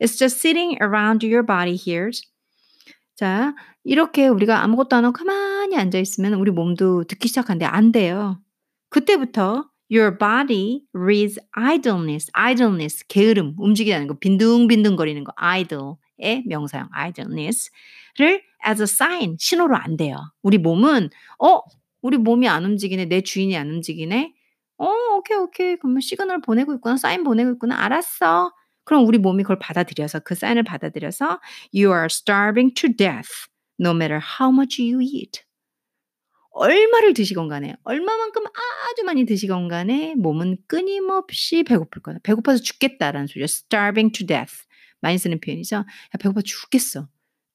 [0.00, 2.12] It's just sitting around your body here.
[3.16, 8.40] 자, 이렇게 우리가 아무것도 안 하고 가만히 앉아 있으면 우리 몸도 듣기 시작하는데 안 돼요.
[8.90, 18.80] 그때부터 your body reads idleness, idleness, 게으름, 움직이는 거, 빈둥빈둥거리는 거, idle의 명사형 idleness를 as
[18.80, 20.16] a sign, 신호로 안 돼요.
[20.42, 21.10] 우리 몸은
[21.40, 21.60] 어
[22.02, 23.06] 우리 몸이 안 움직이네.
[23.06, 24.34] 내 주인이 안 움직이네.
[24.78, 24.86] 어,
[25.16, 25.76] 오케이, 오케이.
[25.76, 26.96] 그러면 시그널 보내고 있구나.
[26.96, 27.82] 사인 보내고 있구나.
[27.84, 28.52] 알았어.
[28.84, 31.40] 그럼 우리 몸이 그걸 받아들여서 그 사인을 받아들여서
[31.74, 33.28] you are starving to death
[33.78, 35.42] no matter how much you eat.
[36.52, 42.18] 얼마를 드시건 간에 얼마만큼 아주 많이 드시건 간에 몸은 끊임없이 배고플 거다.
[42.22, 43.44] 배고파서 죽겠다라는 소리죠.
[43.44, 44.64] starving to death.
[45.00, 45.76] 많이 쓰는 표현이죠.
[45.76, 45.84] 야,
[46.18, 47.08] 배고파 죽겠어.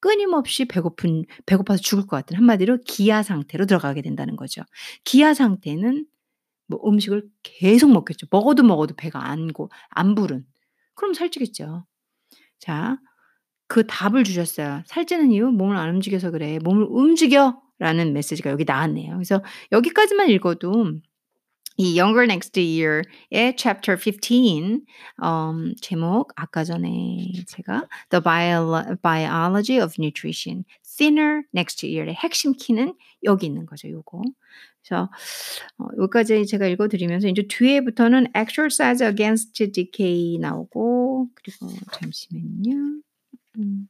[0.06, 4.62] 끊임없이 배고픈 배고파서 죽을 것 같은 한마디로 기아 상태로 들어가게 된다는 거죠.
[5.04, 6.06] 기아 상태는
[6.68, 8.26] 뭐 음식을 계속 먹겠죠.
[8.30, 10.44] 먹어도 먹어도 배가 안 고 안 부른.
[10.94, 11.86] 그럼 살찌겠죠.
[12.60, 12.98] 자,
[13.68, 14.82] 그 답을 주셨어요.
[14.86, 16.58] 살찌는 이유 몸을 안 움직여서 그래.
[16.64, 19.14] 몸을 움직여 라는 메시지가 여기 나왔네요.
[19.14, 19.42] 그래서
[19.72, 20.92] 여기까지만 읽어도
[21.76, 24.80] 이 Younger Next Year의 Chapter 15
[25.22, 30.64] 음, 제목 아까 전에 제가 The Bio, Biology of Nutrition
[30.96, 33.88] Thinner Next Year의 핵심 키는 여기 있는 거죠.
[33.88, 34.22] 요거.
[34.82, 35.10] 그래서
[35.78, 43.00] 어, 여기까지 제가 읽어드리면서 이제 뒤에부터는 Exercise Against Decay 나오고 그리고 잠시만요.
[43.58, 43.88] 음.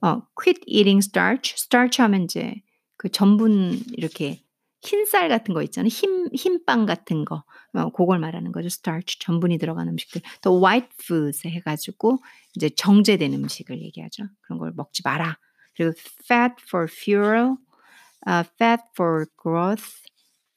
[0.00, 1.54] 어, Quit Eating Starch.
[1.58, 2.54] Starch 하면 이제
[2.96, 4.42] 그 전분 이렇게
[4.88, 5.88] 흰 쌀 같은 거 있잖아요.
[5.88, 7.44] 흰, 흰빵 같은 거.
[7.74, 8.66] 어, 그걸 말하는 거죠.
[8.66, 10.22] starch, 전분이 들어간 음식들.
[10.42, 12.18] 또 white foods 해가지고
[12.54, 14.24] 이제 정제된 음식을 얘기하죠.
[14.42, 15.38] 그런 걸 먹지 마라.
[15.76, 15.92] 그리고
[16.24, 17.56] fat for fuel,
[18.26, 20.02] uh, fat for growth,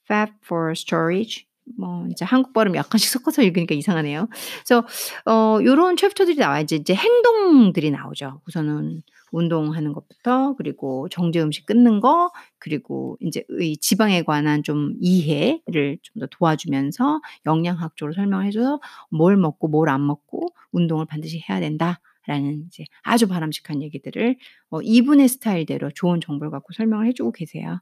[0.07, 1.45] fat for storage.
[1.77, 4.27] 뭐 이제 한국 발음 약간씩 섞어서 읽으니까 이상하네요.
[4.65, 4.85] 그래서
[5.25, 8.41] 어 요런 챕터들이 나와야지 이제 행동들이 나오죠.
[8.47, 9.03] 우선은
[9.33, 16.19] 운동하는 것부터 그리고 정제 음식 끊는 거 그리고 이제 의 지방에 관한 좀 이해를 좀
[16.21, 21.99] 더 도와주면서 영양학적으로 설명해 줘서 뭘 먹고 뭘 안 먹고 운동을 반드시 해야 된다.
[22.27, 24.37] 라는 이제 아주 바람직한 얘기들을
[24.69, 27.79] 어 이분의 스타일대로 좋은 정보를 갖고 설명을 해 주고 계세요.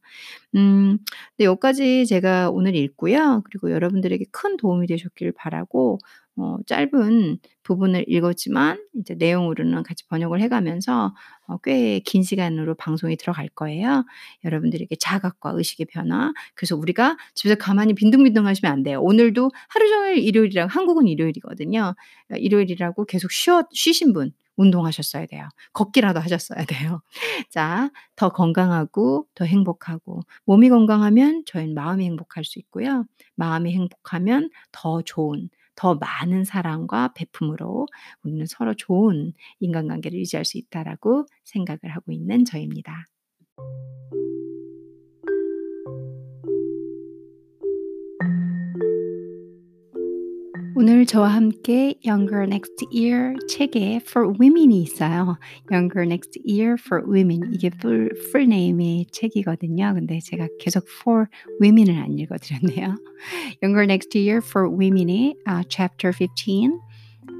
[0.56, 1.00] 음
[1.38, 3.42] 네 여기까지 제가 오늘 읽고요.
[3.46, 6.00] 그리고 여러분들에게 큰 도움이 되셨기를 바라고
[6.40, 11.14] 어 짧은 부분을 읽었지만 이제 내용으로는 같이 번역을 해 가면서
[11.48, 14.06] 어 꽤 긴 시간으로 방송이 들어갈 거예요.
[14.44, 19.02] 여러분들에게 자각과 의식의 변화 그래서 우리가 집에서 가만히 빈둥빈둥 하시면 안 돼요.
[19.02, 21.96] 오늘도 하루 종일 일요일이라고 한국은 일요일이거든요.
[22.32, 25.48] 어 일요일이라고 계속 쉬어 쉬신 분 운동하셨어야 돼요.
[25.74, 27.02] 걷기라도 하셨어야 돼요.
[27.50, 33.06] 자, 더 건강하고 더 행복하고 몸이 건강하면 저희는 마음이 행복할 수 있고요.
[33.36, 35.50] 마음이 행복하면 더 좋은
[35.80, 37.88] 더 많은 사랑과 베품으로
[38.24, 43.06] 우리는 서로 좋은 인간관계를 유지할 수 있다라고 생각을 하고 있는 저입니다.
[50.82, 55.38] 오늘 저와 함께 Younger Next Year 책에 For Women이 있어요.
[55.70, 59.94] Younger Next Year for Women 이게 full name의 책이거든요.
[59.94, 61.26] 근데 제가 계속 For
[61.62, 62.96] Women을 안 읽어드렸네요.
[63.62, 66.80] Younger Next Year for Women의 uh, Chapter 15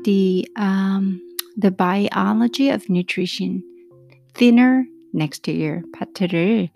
[0.04, 1.22] The, um,
[1.58, 3.64] the Biology of Nutrition
[4.34, 4.84] Thinner
[5.16, 6.72] Next Year 파트를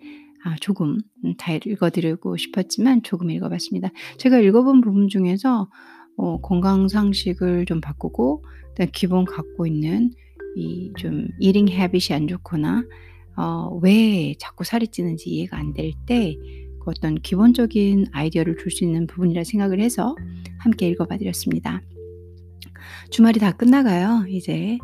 [0.45, 0.99] 아, 조금
[1.37, 3.89] 다 읽어드리고 싶었지만 조금 읽어봤습니다.
[4.17, 5.67] 제가 읽어본 부분 중에서
[6.17, 8.43] 어 건강 상식을 좀 바꾸고
[8.91, 10.11] 기본 갖고 있는
[10.55, 12.83] 이 좀 eating habit이 안 좋거나
[13.37, 16.35] 어 왜 자꾸 살이 찌는지 이해가 안 될 때
[16.83, 20.15] 그 어떤 기본적인 아이디어를 줄 수 있는 부분이라 생각을 해서
[20.59, 21.81] 함께 읽어봐 드렸습니다.
[23.09, 24.25] 주말이 다 끝나가요.
[24.27, 24.77] 이제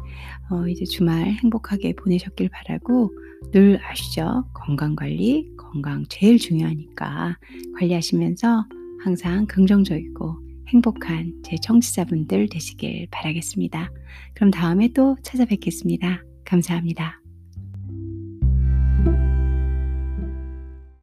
[0.49, 3.11] 어 이제 주말 행복하게 보내셨길 바라고
[3.51, 4.45] 늘 아시죠?
[4.53, 7.37] 건강 관리, 건강 제일 중요하니까
[7.77, 8.65] 관리하시면서
[9.03, 13.91] 항상 긍정적이고 행복한 제 청취자분들 되시길 바라겠습니다.
[14.33, 16.23] 그럼 다음에 또 찾아뵙겠습니다.
[16.45, 17.19] 감사합니다.